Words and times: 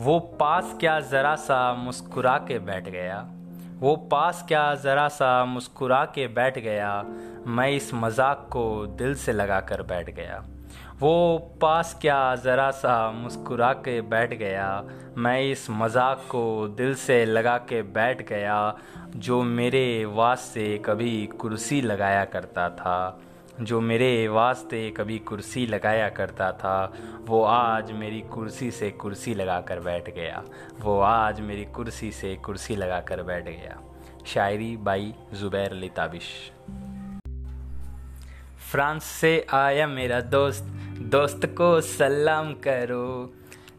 वो 0.00 0.18
पास 0.40 0.76
क्या 0.80 0.98
ज़रा 1.00 1.34
सा 1.36 1.74
मुस्कुरा 1.74 2.36
के 2.38 2.58
बैठ 2.58 2.88
गया? 2.88 3.18
वो 3.80 3.94
पास 4.10 4.44
क्या 4.48 4.74
ज़रा 4.74 5.08
सा 5.08 5.44
मुस्कुरा 5.44 6.04
के 6.04 6.26
बैठ 6.28 6.58
गया? 6.58 7.02
मैं 7.46 7.68
इस 7.70 7.90
मज़ाक 7.94 8.48
को 8.52 8.64
दिल 8.86 9.14
से 9.14 9.32
लगा 9.32 9.60
कर 9.60 9.82
बैठ 9.82 10.10
गया। 10.10 10.42
वो 11.00 11.38
पास 11.62 11.96
क्या 12.00 12.34
ज़रा 12.36 12.70
सा 12.70 13.10
मुस्कुरा 13.12 13.72
के 13.72 14.00
बैठ 14.00 14.34
गया? 14.34 14.84
मैं 15.16 15.40
इस 15.42 15.66
मज़ाक 15.70 16.24
को 16.30 16.68
दिल 16.68 16.94
से 16.94 17.24
लगा 17.24 17.56
के 17.58 17.82
बैठ 17.82 18.28
गया, 18.28 18.74
जो 19.16 19.42
मेरे 19.42 20.04
वास्ते 20.04 20.76
कभी 20.78 21.26
कुर्सी 21.40 21.80
लगाया 21.80 22.24
करता 22.24 22.68
था। 22.70 23.20
जो 23.60 23.80
मेरे 23.80 24.28
वास्ते 24.28 24.90
कभी 24.90 25.18
कुर्सी 25.18 25.66
लगाया 25.66 26.08
करता 26.08 26.52
था, 26.52 26.92
वो 27.20 27.42
आज 27.44 27.92
मेरी 27.92 28.20
कुर्सी 28.20 28.70
से 28.70 28.90
कुर्सी 28.90 29.34
लगा 29.34 29.60
कर 29.60 29.80
बैठ 29.80 30.14
गया। 30.14 30.42
वो 30.80 31.00
आज 31.00 31.40
मेरी 31.40 31.64
कुर्सी 31.64 32.12
से 32.12 32.34
कुर्सी 32.36 32.76
लगा 32.76 33.00
कर 33.00 33.22
बैठ 33.22 33.44
गया। 33.44 33.80
शायरी 34.26 34.76
बाई 34.76 35.14
ज़ुबैर 35.34 35.70
अली 35.70 35.88
ताबिश। 35.88 36.52
फ्रांस 38.70 39.04
से 39.04 39.46
आया 39.52 39.86
मेरा 39.86 40.20
दोस्त 40.20 40.64
दोस्त 40.98 41.46
को 41.46 41.80
सलाम 41.80 42.52
करो। 42.54 43.34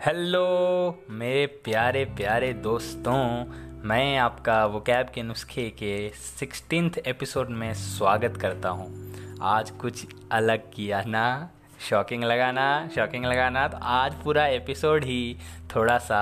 हेलो, 0.05 1.05
मेरे 1.09 1.45
प्यारे 1.45 2.05
प्यारे 2.05 2.53
दोस्तों, 2.53 3.45
मैं 3.87 4.17
आपका 4.17 4.65
वो 4.65 4.79
कैब 4.79 5.07
के 5.07 5.23
नुस्खे 5.23 5.69
के 5.69 6.09
सिक्सटीन 6.09 6.91
एपिसोड 7.07 7.49
में 7.49 7.73
स्वागत 7.73 8.37
करता 8.37 8.69
हूँ। 8.69 9.10
आज 9.41 9.69
कुछ 9.71 10.05
अलग 10.31 10.69
किया 10.73 11.01
ना। 11.07 11.49
शॉकिंग 11.89 12.23
लगाना 12.23 12.65
शॉकिंग 12.95 13.25
लगाना 13.25 13.67
तो 13.67 13.77
आज 13.81 14.15
पूरा 14.15 14.45
एपिसोड 14.47 15.03
ही 15.03 15.37
थोड़ा 15.75 15.97
सा 15.97 16.19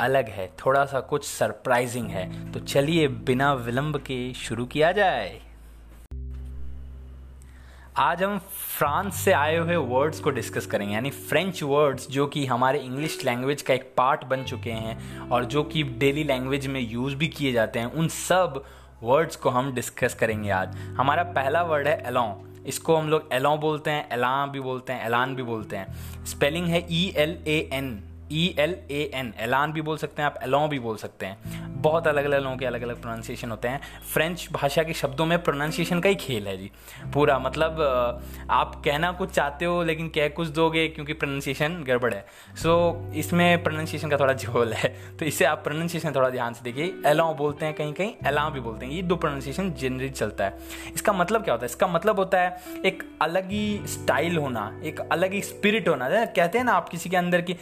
अलग 0.00 0.28
है, 0.28 0.46
थोड़ा 0.56 0.84
सा 0.84 1.00
कुछ 1.00 1.24
सरप्राइजिंग 1.24 2.08
है। 2.10 2.52
तो 2.52 2.60
चलिए 2.60 3.08
बिना 3.08 3.52
विलंब 3.54 3.96
के 3.96 4.32
शुरू 4.34 4.64
किया 4.66 4.92
जाए। 4.92 5.40
आज 7.96 8.22
हम 8.22 8.38
फ्रांस 8.78 9.14
से 9.14 9.32
आए 9.32 9.56
हुए 9.56 9.76
वर्ड्स 9.76 10.20
को 10.20 10.30
डिस्कस 10.30 10.66
करेंगे, 10.66 10.94
यानी 10.94 11.10
फ्रेंच 11.10 11.62
वर्ड्स 11.62 12.08
जो 12.10 12.26
कि 12.26 12.46
हमारे 12.46 12.78
इंग्लिश 12.78 13.18
लैंग्वेज 13.24 13.62
का 13.62 13.74
एक 13.74 13.92
पार्ट 13.96 14.24
बन 14.24 14.44
चुके 14.44 14.70
हैं 14.70 15.28
और 15.28 15.44
जो 15.44 15.62
कि 15.64 15.82
डेली 15.82 16.24
लैंग्वेज 16.24 16.66
में 16.66 16.80
यूज़ 16.80 17.14
भी 17.16 17.28
किए 17.28 17.52
जाते 17.52 17.78
हैं, 17.78 17.86
उन 17.86 18.08
सब 18.08 18.64
वर्ड्स 19.02 19.36
को 19.36 19.50
हम 19.50 19.72
डिस्कस 19.74 20.14
करेंगे 20.14 20.50
आज। 20.50 20.76
हमारा 20.98 21.22
पहला 21.32 21.62
वर्ड 21.62 21.88
है 21.88 22.02
एलोंग 22.06 22.52
इसको 22.66 22.96
हम 22.96 23.08
लोग 23.08 23.28
एलों 23.32 23.58
बोलते 23.60 23.90
हैं, 23.90 24.08
एलां 24.12 24.50
भी 24.50 24.60
बोलते 24.60 24.92
हैं, 24.92 25.06
एलान 25.06 25.34
भी 25.34 25.42
बोलते 25.42 25.76
हैं। 25.76 26.24
स्पेलिंग 26.24 26.66
है 26.66 26.86
E 26.90 27.12
L 27.16 27.38
A 27.46 27.58
N 27.72 28.02
E 28.32 28.54
L 28.58 28.76
A 28.90 29.10
N 29.14 29.32
elan 29.38 29.72
भी 29.72 29.82
बोल 29.82 29.96
सकते 29.96 30.22
हैं, 30.22 30.26
आप 30.26 30.38
एलों 30.42 30.68
भी 30.68 30.78
बोल 30.78 30.96
सकते 30.96 31.26
हैं। 31.26 31.63
बहुत 31.84 32.06
अलग 32.06 32.24
अलग 32.24 32.42
लोगों 32.42 32.56
के 32.56 32.66
अलग 32.66 32.82
अलग 32.82 33.00
प्रोनाउंसिएशन 33.00 33.50
होते 33.50 33.68
हैं। 33.68 33.80
फ्रेंच 34.12 34.48
भाषा 34.52 34.82
के 34.82 34.92
शब्दों 34.94 35.26
में 35.26 35.42
प्रोनाउंसिएशन 35.42 36.00
का 36.00 36.08
ही 36.08 36.14
खेल 36.16 36.46
है 36.46 36.56
जी। 36.56 36.70
पूरा 37.14 37.38
मतलब 37.38 37.80
आप 38.50 38.74
कहना 38.84 39.12
कुछ 39.12 39.30
चाहते 39.30 39.64
हो 39.64 39.82
लेकिन 39.82 40.08
कह 40.08 40.28
कुछ 40.30 40.48
दोगे 40.50 40.86
क्योंकि 40.88 41.12
प्रोनाउंसिएशन 41.12 41.82
गड़बड़ 41.84 42.12
है। 42.14 42.24
सो 42.56 42.68
so, 42.68 43.16
इसमें 43.16 43.62
प्रोनाउंसिएशन 43.62 44.10
का 44.10 44.16
थोड़ा 44.16 44.34
झोल 44.34 44.72
है। 44.72 44.94
तो 45.18 45.24
इससे 45.24 45.44
आप 45.44 45.62
प्रोनाउंसिएशन 45.64 46.14
थोड़ा 46.14 46.30
ध्यान 46.30 46.54
से 46.54 46.64
देखिए। 46.64 46.94
एलाओ 47.06 47.34
बोलते 47.34 47.66
हैं 47.66 47.74
कहीं 47.74 47.92
कहीं 47.92 48.12
एलाओ 48.26 48.50
भी 48.50 48.60
बोलते 48.60 48.86
हैं। 48.86 48.92
ये 48.92 49.02
दो 49.02 49.16
प्रोनाउंसिएशन 49.16 49.72
जनरली 49.72 50.10
चलता 50.10 50.44
है। 50.44 50.58
इसका 50.94 51.12
मतलब 51.12 51.44
क्या 51.44 51.54
होता 51.54 51.64
है? 51.64 51.70
इसका 51.70 51.86
मतलब 51.86 52.18
होता 52.18 52.40
है 52.40 52.82
एक 52.86 53.02
अलग 53.22 53.50
ही 53.50 53.80
स्टाइल 53.88 54.36
होना 54.36 54.70
एक 54.84 55.00
अलग 55.02 55.32
ही 55.32 55.42
स्पिरिट 55.42 55.88
होना। 55.88 56.08
कहते 56.08 56.58
हैं 56.58 56.64
ना 56.64 56.72
आप 56.72 56.88
किसी 56.88 57.10
के 57.10 57.16
अंदर 57.16 57.40
की 57.40 57.56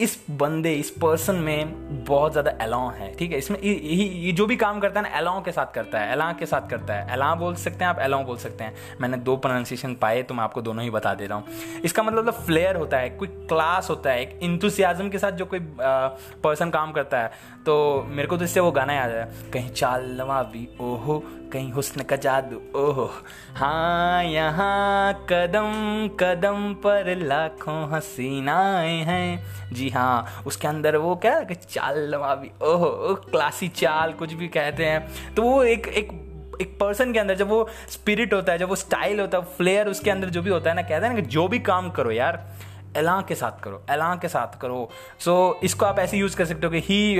इस 0.00 0.16
बंदे 0.30 0.72
इस 0.74 0.90
पर्सन 0.92 1.36
में 1.36 2.04
बहुत 2.04 2.32
ज़्यादा 2.32 2.50
अलाउ 2.60 2.90
है 2.90 3.14
ठीक 3.14 3.32
है? 3.32 3.38
इसमें 3.38 3.58
ये 3.62 4.32
जो 4.32 4.46
भी 4.46 4.56
काम 4.56 4.80
करता 4.80 5.00
है 5.00 5.08
ना 5.08 5.18
एलाओं 5.18 5.40
के 5.42 5.52
साथ 5.52 5.72
करता 5.74 5.98
है 5.98 6.12
अलाउ 6.12 6.34
के 6.38 6.46
साथ 6.46 6.68
करता 6.70 6.94
है। 6.94 7.12
अलाउ 7.12 7.36
बोल 7.36 7.54
सकते 7.56 7.84
हैं, 7.84 7.90
आप 7.90 7.98
अलाउ 7.98 8.24
बोल 8.24 8.36
सकते 8.38 8.64
हैं। 8.64 8.74
मैंने 9.00 9.16
दो 9.18 9.36
प्रोनाउंसिएशन 9.36 9.94
पाए 9.94 10.22
तो 10.22 10.34
मैं 10.34 10.44
आपको 10.44 10.62
दोनों 10.62 10.84
ही 10.84 10.90
बता 10.90 11.14
दे 11.14 11.26
रहा 11.26 11.38
हूँ। 11.38 11.80
इसका 11.84 12.02
मतलब 12.02 12.30
फ्लेयर 12.36 12.76
होता 12.76 12.98
है, 12.98 13.10
कोई 13.10 13.28
क्लास 13.28 13.90
होता 13.90 14.10
है, 14.10 14.22
एक 14.22 14.38
इंथुसियाजम 14.42 15.08
के 15.08 15.18
साथ 15.18 15.32
जो 15.32 15.46
कोई 15.46 15.60
पर्सन 15.80 16.70
काम 16.70 16.92
करता 16.92 17.20
है। 17.20 17.32
तो 17.66 18.06
मेरे 18.08 18.28
को 18.28 18.36
तो 18.36 18.44
इससे 18.44 18.60
वो 18.60 18.70
गाना 18.72 18.92
याद 18.92 19.10
है 19.10 19.50
कहीं 19.52 19.70
चाल 19.70 20.04
लवा 20.12 20.42
भी 20.44 20.68
ओहो 20.80 21.22
कहीं 21.52 21.72
हुस्न 21.72 22.02
का 22.02 22.16
जादू। 22.16 22.60
ओहो। 22.78 23.08
हाँ 23.56 24.24
यहाँ 24.24 25.26
कदम 25.30 26.08
कदम 26.20 26.72
पर 26.84 27.14
लाखों 27.18 27.82
हसीनाएँ 27.90 29.02
हैं। 29.04 29.72
जी 29.72 29.88
हाँ 29.90 30.42
उसके 30.46 30.68
अंदर 30.68 30.96
वो 30.96 31.14
क्या 31.16 31.38
कि 31.42 31.54
चाल 31.54 31.98
लवा 32.10 32.34
भी 32.34 32.50
ओहो 32.62 33.14
क्लासी 33.30 33.68
चाल 33.76 34.12
कुछ 34.14 34.32
भी 34.32 34.48
कहते 34.48 34.84
हैं। 34.84 35.34
तो 35.34 35.42
वो 35.42 35.62
एक 35.64 35.88
एक 35.88 36.12
एक 36.60 36.76
पर्सन 36.80 37.12
के 37.12 37.18
अंदर 37.18 37.34
जब 37.34 37.48
वो 37.48 37.68
स्पिरिट 37.90 38.32
होता 38.34 38.52
है 38.52 38.58
जब 38.58 38.68
वो 38.68 38.76
स्टाइल 38.76 39.20
होता 39.20 39.38
है 39.38 39.44
फ्लेयर 39.56 39.88
उसके 39.88 40.10
अंदर 40.10 40.30
जो 40.30 40.42
भी 40.42 40.50
होता 40.50 40.70
है 40.70 40.76
ना 40.76 40.82
कहते 40.82 41.06
हैं 41.06 41.14
ना 41.14 41.20
कि 41.20 41.26
जो 41.28 41.46
भी 41.48 41.58
काम 41.68 41.90
करो 41.90 42.10
यार 42.10 42.44
एलां 42.96 43.22
के 43.22 43.34
साथ 43.34 43.60
करो 43.62 43.82
एलां 43.90 44.16
के 44.18 44.28
साथ 44.28 44.58
करो। 44.60 44.88
सो 45.18 45.32
so, 45.56 45.64
इसको 45.64 45.86
आप 45.86 45.98
ऐसे 45.98 46.16
यूज़ 46.18 46.36
कर 46.36 46.44
सकते 46.44 46.66
हो 46.66 46.72
कि 46.72 46.80
he 46.80 47.16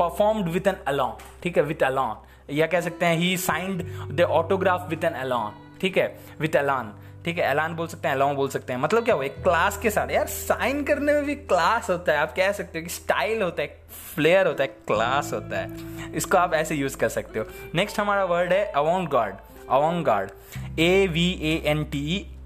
performed 0.00 0.48
with 0.48 0.66
an 0.66 0.76
elan 0.88 1.12
ठीक 1.42 1.56
है 1.56 1.62
विथ 1.64 1.82
अलोंग 1.82 2.14
या 2.50 2.66
कह 2.66 2.80
सकते 2.80 3.06
हैं 3.06 3.16
he 3.16 3.36
signed 3.36 3.82
the 4.12 4.20
autograph 4.20 4.88
with 4.90 5.04
an 5.04 5.16
elan 5.16 5.52
ठीक 5.80 5.96
है? 5.96 6.20
विथ 6.40 6.56
एलान 6.56 6.92
ठीक 7.24 7.38
है? 7.38 7.50
एलान 7.50 7.74
बोल 7.74 7.86
सकते 7.86 8.08
हैं 8.08 8.14
अलाउ 8.14 8.34
बोल 8.34 8.48
सकते 8.48 8.72
हैं। 8.72 8.80
मतलब 8.80 9.04
क्या 9.04 9.14
हो 9.14 9.22
एक 9.22 9.42
क्लास 9.42 9.78
के 9.78 9.90
साथ। 9.90 10.10
यार 10.10 10.26
साइन 10.26 10.82
करने 10.84 11.12
में 11.12 11.24
भी 11.24 11.34
क्लास 11.34 11.90
होता 11.90 12.12
है। 12.12 12.18
आप 12.18 12.34
कह 12.36 12.52
सकते 12.52 12.78
हो 12.78 12.84
कि 12.84 12.90
स्टाइल 12.90 13.42
होता 13.42 13.62
है 13.62 13.80
फ्लेयर 14.14 14.46
होता 14.46 14.64
है 14.64 14.66
क्लास 14.66 15.32
होता 15.32 15.58
है। 15.58 16.12
इसको 16.14 16.38
आप 16.38 16.54
ऐसे 16.54 16.74
यूज़ 16.74 16.96
कर 16.96 17.08
सकते 17.08 17.38
हो। 17.38 17.46
नेक्स्ट 17.74 18.00
हमारा 18.00 18.24
वर्ड 18.24 18.52
है 18.52 18.64
avant 18.64 19.08
garde 19.08 19.34
avant 19.70 20.06
garde 20.06 20.30
A 20.78 21.06
V 21.06 21.30
A 21.42 21.62
N 21.66 21.84
T 21.84 22.36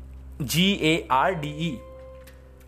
G 0.43 0.73
A 0.83 1.09
R 1.11 1.35
D 1.35 1.49
E 1.49 1.79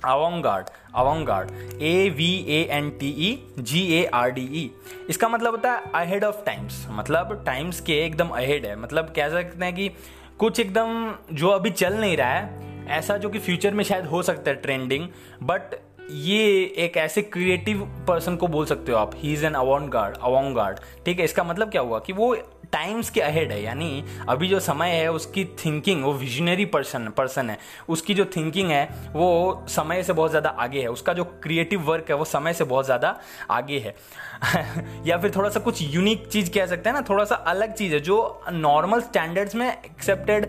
avant garde, 0.05 0.67
avant garde 0.95 1.51
A 1.83 2.09
V 2.09 2.33
A 2.49 2.63
N 2.73 2.91
T 2.91 3.09
E 3.21 3.33
G 3.59 3.83
A 3.95 4.05
R 4.15 4.31
D 4.31 4.45
E 4.55 4.71
इसका 5.09 5.29
मतलब 5.29 5.51
होता 5.51 5.73
है 5.73 5.91
ahead 5.95 6.25
of 6.25 6.45
times 6.47 6.87
मतलब 6.91 7.43
times 7.47 7.81
के 7.81 7.99
एकदम 8.05 8.29
ahead 8.29 8.67
है। 8.67 8.77
मतलब 8.77 9.13
कह 9.17 9.29
सकते 9.29 9.65
हैं 9.65 9.75
कि 9.75 9.91
कुछ 10.39 10.61
एकदम 10.61 11.15
जो 11.33 11.49
अभी 11.49 11.71
चल 11.71 11.95
नहीं 11.95 12.17
रहा 12.17 12.29
है, 12.29 12.69
ऐसा 12.89 13.17
जो 13.17 13.29
कि 13.31 13.39
फ्यूचर 13.39 13.75
में 13.75 13.85
शायद 13.85 14.07
हो 14.07 14.23
सकता 14.23 14.51
है 14.51 14.57
ट्रेंडिंग 14.57 15.09
बट 15.43 15.75
ये 16.11 16.63
एक 16.77 16.97
ऐसे 16.97 17.23
क्रिएटिव 17.23 17.83
पर्सन 18.09 18.37
को 18.37 18.47
बोल 18.47 18.67
सकते 18.67 18.93
हो 18.93 18.99
आप। 18.99 19.11
He 19.17 19.33
is 19.33 19.45
an 19.47 19.55
avant 19.55 19.91
garde 19.91 20.17
avant 20.17 20.57
garde 20.57 20.79
ठीक 21.07 21.19
है, 21.19 21.25
इसका 21.25 21.45
मतलब 21.45 21.71
क्या 21.71 21.81
हुआ 21.81 21.99
कि 21.99 22.13
वो 22.13 22.35
टाइम्स 22.73 23.11
के 23.11 23.21
अहेड 23.21 23.53
है, 23.53 23.63
यानी 23.63 24.05
अभी 24.29 24.49
जो 24.49 24.61
समय 24.61 24.91
है, 24.91 25.11
उसकी 25.13 25.45
थिंकिंग 25.65 26.05
वो 26.05 26.13
विजनरी 26.13 26.65
पर्सन 26.65 27.09
पर्सन 27.09 27.51
है। 27.51 27.59
उसकी 27.89 28.15
जो 28.15 28.25
थिंकिंग 28.25 28.71
है, 28.71 28.85
वो 29.13 29.65
समय 29.69 30.03
से 30.03 30.13
बहुत 30.13 30.31
ज़्यादा 30.31 30.49
आगे 30.49 30.81
है। 30.81 30.89
उसका 30.89 31.13
जो 31.13 31.25
क्रिएटिव 31.25 31.83
वर्क 31.83 32.11
है, 32.11 32.17
वो 32.17 32.25
समय 32.25 32.53
से 32.53 32.65
बहुत 32.65 32.85
ज़्यादा 32.85 33.21
आगे 33.51 33.79
है। 33.79 33.95
या 35.07 35.19
फिर 35.19 35.33
थोड़ा 35.37 35.49
सा 35.49 35.61
कुछ 35.61 35.83
यूनिक 35.83 36.27
चीज़ 36.27 36.51
कह 36.53 36.67
सकते 36.67 36.89
हैं 36.89 36.97
ना, 36.97 37.03
थोड़ा 37.09 37.25
सा 37.25 37.35
अलग 37.35 37.75
चीज़ 37.75 37.95
है, 37.95 38.01
जो 38.01 38.43
नॉर्मल 38.53 39.01
स्टैंडर्ड्स 39.01 39.55
में 39.55 39.69
एक्सेप्टेड 39.69 40.49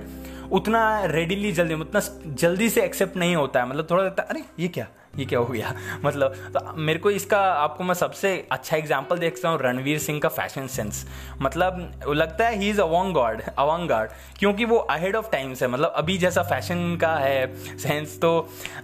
उतना 0.51 1.05
रेडिली 1.05 1.51
जल्दी, 1.51 1.73
उतना 1.73 2.01
जल्दी 2.27 2.69
से 2.69 2.81
एक्सेप्ट 2.81 3.17
नहीं 3.17 3.35
होता 3.35 3.59
है। 3.59 3.69
मतलब 3.69 3.87
थोड़ा 3.91 4.03
लगता 4.03 4.23
है, 4.23 4.29
अरे, 4.29 4.43
ये 4.59 4.67
क्या? 4.67 4.87
ये 5.13 5.25
क्या 5.25 5.39
हो 5.39 5.45
गया? 5.45 5.73
मतलब 6.03 6.33
तो 6.53 6.73
मेरे 6.77 6.99
को 6.99 7.11
इसका 7.11 7.39
आपको 7.53 7.83
मैं 7.83 7.93
सबसे 7.95 8.29
अच्छा 8.51 8.77
एग्ज़ाम्पल 8.77 9.17
देखता 9.17 9.49
हूँ 9.49 9.59
रणवीर 9.61 9.99
सिंह 9.99 10.19
का 10.19 10.29
फ़ैशन 10.29 10.67
सेंस 10.67 11.05
मतलब 11.41 12.03
लगता 12.09 12.47
है 12.47 12.57
he 12.59 12.69
is 12.69 12.81
avant 12.81 13.13
god 13.13 13.41
avant 13.49 13.89
garde 13.89 14.11
क्योंकि 14.39 14.65
वो 14.65 14.77
अहेड 14.77 15.15
ऑफ़ 15.15 15.29
टाइम्स 15.31 15.61
है। 15.63 15.67
मतलब 15.67 15.93
अभी 15.95 16.17
जैसा 16.17 16.43
फ़ैशन 16.43 16.95
का 17.01 17.13
है 17.15 17.77
सेंस 17.77 18.19
तो 18.21 18.31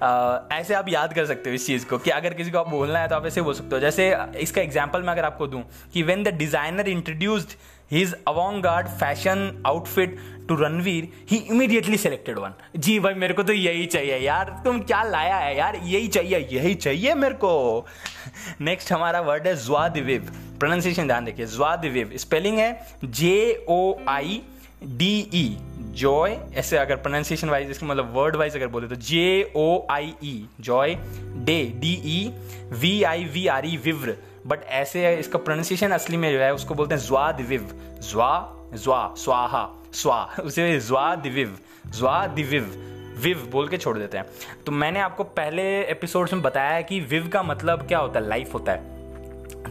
आ, 0.04 0.40
ऐसे 0.52 0.74
आप 0.74 0.90
याद 0.90 1.14
कर 1.14 1.26
सकते 1.26 1.50
हो 1.50 1.56
इस 1.56 1.68
चीज़ 1.68 1.86
को 1.86 1.98
कि 1.98 2.10
अगर 2.12 2.34
किसी 2.34 2.52
को 2.52 2.58
आप 2.58 2.70
बोलना 2.70 3.00
है 3.00 3.08
तो 3.08 3.16
आप 3.16 3.26
ऐसे 3.26 3.42
बोल 3.42 3.54
सकते 3.54 3.76
हो। 3.76 3.82
जैसे 3.82 4.14
इसका 4.40 4.62
एग्ज़ाम्पल 4.62 5.02
मैं 5.02 5.14
अगर 5.14 5.26
आपको 5.26 5.48
दूँ 5.48 5.64
कि 5.94 6.04
when 6.04 6.24
the 6.24 6.36
designer 6.38 6.88
introduced 6.90 7.58
avant 8.28 8.64
garde 8.64 8.88
fashion 9.00 9.64
outfit 9.68 10.18
to 10.48 10.56
Ranveer 10.56 11.08
he 11.30 11.38
immediately 11.38 11.98
selected 11.98 12.38
one 12.40 12.54
जी 12.78 13.00
भाई, 13.00 13.14
मेरे 13.14 13.34
को 13.34 13.44
तो 13.44 13.54
यही 13.54 13.86
चाहिए 13.86 14.18
यार। 14.18 14.50
तुम 14.66 14.80
क्या 14.82 15.02
लाया 15.04 15.38
है 15.38 15.58
यार? 15.58 15.76
यही 15.76 16.08
चाहिए 16.08 16.48
यही 16.52 16.74
चाहिए 16.76 17.14
मेरे 17.16 17.36
को। 17.36 17.86
नेक्स्ट 18.62 18.92
हमारा 18.92 19.22
वर्ड 19.22 19.48
है 19.48 19.56
ज्वादिविव 19.66 20.32
प्रोनाउंसिएशन 20.60 21.08
ध्यान 21.08 21.26
देखिए 21.26 21.46
ज्वादिविव 21.46 22.12
स्पेलिंग 22.18 22.58
है 22.58 22.72
जे 23.06 23.66
O 23.70 23.94
I 24.10 24.42
D 24.84 25.16
E 25.34 25.58
Joy 25.98 26.38
ऐसे 26.56 26.78
अगर 26.78 26.96
प्रोनाउंसिएशन 26.96 27.50
वाइज 27.50 27.70
इसका 27.72 27.88
मतलब 27.88 28.14
वर्ड 28.16 28.36
वाइज 28.36 28.56
अगर 28.56 28.68
बोले 28.68 28.88
तो 28.88 28.96
J 28.96 29.52
O 29.56 29.86
I 29.92 30.14
E 30.24 30.34
joie 30.62 30.96
de 31.46 31.64
D 31.80 31.94
E 32.06 32.32
V 32.80 33.02
I 33.04 33.24
V 33.26 33.46
R 33.48 33.66
E 33.66 33.78
vivre. 33.86 34.16
But 34.48 34.64
ऐसे 34.64 35.16
इसका 35.16 35.40
प्रोनाउंसिएशन 35.40 35.92
असली 35.92 36.18
में 36.18 36.32
जो 36.32 36.40
है, 36.40 36.54
उसको 36.54 36.76
बोलते 36.76 36.96
हैं 36.96 37.02
ज्वा 37.02 37.32
दिविव 37.32 37.82
ज्वा 38.12 38.54
ज्वा, 38.74 39.14
स्वाहा, 39.18 39.70
स्वा। 39.94 40.36
उसे 40.44 40.80
ज्वा 40.80 41.16
दिविव 41.16 41.58
ज्वा 41.88 42.28
दिविव 42.28 42.84
विव 43.18 43.50
बोल 43.52 43.68
के 43.68 43.78
छोड़ 43.78 43.98
देते 43.98 44.18
हैं। 44.18 44.26
तो 44.66 44.72
मैंने 44.72 45.00
आपको 45.00 45.24
पहले 45.24 45.82
एपिसोड्स 45.82 46.34
में 46.34 46.42
बताया 46.42 46.82
कि 46.82 47.00
विव 47.00 47.28
का 47.28 47.44
मतलब 47.44 47.88
क्या 47.88 48.00
होता 48.00 48.20
है? 48.20 48.28
लाइफ 48.28 48.54
होता 48.54 48.72
है। 48.72 48.97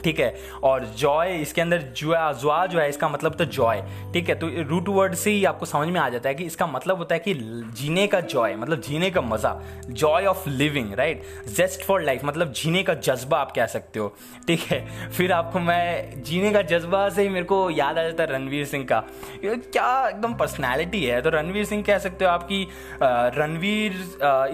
ठीक 0.05 0.21
है? 0.21 0.35
और 0.65 0.85
जॉय 0.99 1.33
इसके 1.33 1.61
अंदर 1.61 1.83
जुआ 1.97 2.33
जुआ 2.35 2.65
जो 2.67 2.79
है, 2.79 2.89
इसका 2.89 3.09
मतलब 3.09 3.35
तो 3.35 3.45
जॉय 3.47 3.83
ठीक 4.13 4.29
है? 4.29 4.35
तो 4.35 4.49
रूट 4.69 4.89
वर्ड 4.89 5.15
से 5.15 5.31
ही 5.31 5.45
आपको 5.45 5.67
समझ 5.67 5.89
में 5.89 6.01
आ 6.01 6.09
जाता 6.09 6.29
है 6.29 6.35
कि 6.35 6.45
इसका 6.45 6.67
मतलब 6.67 6.99
होता 6.99 7.15
है 7.15 7.19
कि 7.21 7.35
जीने 7.77 8.07
का 8.07 8.21
जॉय 8.23 8.55
मतलब 8.57 8.81
जीने 8.81 9.11
का 9.11 9.21
मज़ा 9.23 9.55
joy 9.89 10.27
of 10.27 10.49
living 10.49 10.93
right 10.99 11.23
zest 11.57 11.85
for 11.87 12.03
life 12.03 12.25
मतलब 12.25 12.53
जीने 12.53 12.83
का 12.83 12.95
जज्बा 12.97 13.39
आप 13.39 13.53
कह 13.53 13.67
सकते 13.67 13.99
हो, 13.99 14.09
ठीक 14.47 14.61
है? 14.63 15.11
फिर 15.11 15.33
आपको 15.33 15.59
मैं 15.61 16.23
जीने 16.23 16.51
का 16.53 16.63
जज्बा 16.65 17.09
से 17.09 17.23
ही 17.23 17.29
मेरे 17.29 17.45
को 17.45 17.59
याद 17.71 17.99
आ 17.99 18.03
जाता 18.03 18.23
है 18.23 18.33
रणवीर 18.33 18.65
सिंह 18.67 18.85
का। 18.85 19.03
क्या 19.45 20.09
एकदम 20.09 20.35
पर्सनैलिटी 20.37 21.05
है? 21.05 21.21
तो 21.23 21.31
रणवीर 21.31 21.65
सिंह 21.65 21.83
कह 21.83 21.99
सकते 21.99 22.25
हो 22.25 22.31
आपकी 22.31 22.67
Ranveer 23.03 23.93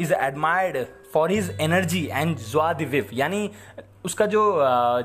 is 0.01 0.13
admired 0.15 0.85
for 1.15 1.31
his 1.31 1.57
energy 1.61 2.09
and 2.13 2.37
joie 2.41 2.73
de vivre 2.73 3.09
यानी 3.13 3.51
उसका 4.05 4.27
जो 4.27 4.43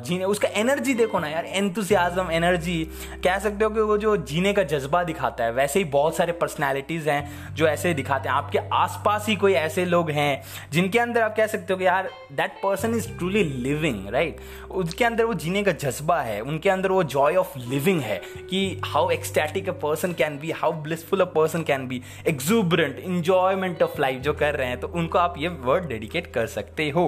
जीने, 0.06 0.26
उसका 0.26 0.48
एनर्जी 0.50 0.94
देखो 0.94 1.20
ना 1.20 1.28
यार 1.28 1.46
एंथुसियाजम 1.46 2.32
एनर्जी 2.32 2.84
कह 3.24 3.38
सकते 3.40 3.66
हो 3.66 3.70
कि 3.70 3.82
वो 3.82 3.98
जो 3.98 4.16
जीने 4.18 4.54
का 4.54 4.64
जज्बा 4.64 5.04
दिखाता 5.04 5.44
है, 5.44 5.52
वैसे 5.52 5.80
ही 5.80 5.86
बहुत 5.88 6.16
सारे 6.16 6.32
पर्सनैलिटीज़ 6.34 7.10
हैं 7.10 7.54
जो 7.56 7.68
ऐसे 7.68 7.88
ही 7.88 7.94
दिखाते 7.94 8.30
हैं। 8.30 8.36
आपके 8.36 8.60
आसपास 8.74 9.26
ही 9.30 9.36
कोई 9.36 9.54
ऐसे 9.54 9.86
लोग 9.86 10.10
हैं 10.12 10.42
जिनके 10.72 11.00
अंदर 11.00 11.22
आप 11.22 11.36
कह 11.36 11.48
सकते 11.48 11.74
हो 11.74 11.80
कि 11.80 11.86
यार 11.86 12.10
that 12.32 12.60
person 12.64 12.96
is 12.96 13.10
truly 13.18 13.44
living 13.44 14.08
right 14.10 14.40
उसके 14.72 15.06
अंदर 15.06 15.26
वो 15.26 15.34
जीने 15.36 15.64
का 15.64 15.72
जज्बा 15.74 16.20
है, 16.22 16.42
उनके 16.42 16.70
अंदर 16.70 16.92
वो 16.92 17.04
जॉय 17.06 17.36
ऑफ़ 17.36 17.58
लिविंग 17.60 18.02
है 18.02 18.22
कि 18.50 18.82
how 18.86 19.10
ecstatic 19.10 19.70
a 19.70 19.74
person 19.84 20.14
can 20.14 20.40
be 20.40 20.52
how 20.52 20.72
blissful 20.84 21.22
a 21.22 21.26
person 21.36 21.64
can 21.64 21.88
be 21.88 22.02
exuberant 22.28 23.00
enjoyment 23.00 23.84
of 23.84 24.00
life 24.02 24.22
जो 24.22 24.34
कर 24.34 24.56
रहे 24.56 24.68
हैं 24.68 24.80
तो 24.80 24.88
उनको 24.88 25.18
आप 25.18 25.36
ये 25.38 25.48
वर्ड 25.48 25.88
डेडिकेट 25.88 26.34
कर 26.34 26.48
सकते 26.48 26.90
हो। 26.90 27.08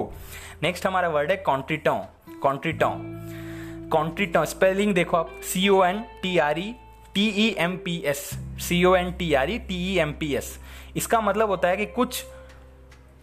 नेक्स्ट 0.62 0.86
हमारा 0.86 1.08
वर्ड 1.08 1.30
है 1.30 1.36
कॉन्ट्रीटों 1.36 1.96
कॉन्ट्रीटों 2.42 2.90
कॉन्ट्रीटों 3.90 4.44
स्पेलिंग 4.44 4.94
देखो 4.94 5.16
आप. 5.16 5.30
C 5.42 5.68
O 5.68 5.82
N 5.84 6.02
T 6.22 6.36
R 6.38 6.58
E 6.58 6.74
T 7.14 7.26
E 7.44 7.48
M 7.58 7.76
P 7.76 7.96
S 8.06 8.18
C 8.68 8.82
O 8.84 8.94
N 8.94 9.10
T 9.12 9.32
R 9.34 9.50
E 9.50 9.58
T 9.58 9.76
E 9.92 9.96
M 9.98 10.12
P 10.12 10.34
S 10.34 10.58
इसका 10.96 11.20
मतलब 11.20 11.50
होता 11.50 11.68
है 11.68 11.76
कि 11.76 11.86
कुछ 11.86 12.24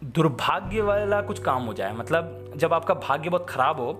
दुर्भाग्य 0.04 0.82
वाला 0.82 1.22
कुछ 1.22 1.44
काम 1.44 1.66
हो 1.66 1.74
जाए. 1.74 1.94
मतलब 1.94 2.54
जब 2.56 2.74
आपका 2.74 2.94
भाग्य 2.94 3.30
बहुत 3.30 3.50
खराब 3.50 3.80
हो 3.80 3.92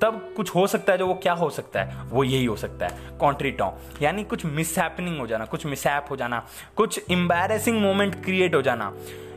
तब 0.00 0.32
कुछ 0.36 0.54
हो 0.54 0.66
सकता 0.66 0.92
है 0.92 0.98
जो 0.98 1.06
वो 1.06 1.14
क्या 1.14 1.32
हो 1.32 1.48
सकता 1.50 1.82
है? 1.82 2.02
वो 2.10 2.24
यही 2.24 2.44
हो 2.44 2.56
सकता 2.56 2.86
है। 2.86 3.18
कॉन्ट्रीटों 3.18 3.70
यानी 4.02 4.24
कुछ 4.24 4.44
मिस 4.46 4.78
हो 4.78 5.26
जाना, 5.26 5.44
कुछ 5.44 5.66
मिसहैप 5.66 6.06
हो 6.10 6.16
जाना, 6.16 6.44
कुछ 6.76 7.10
एम्बेरसिंग 7.10 7.80
मोमेंट 7.82 8.22
क्रिएट 8.24 8.54
हो 8.54 8.62
जाना, 8.62 8.92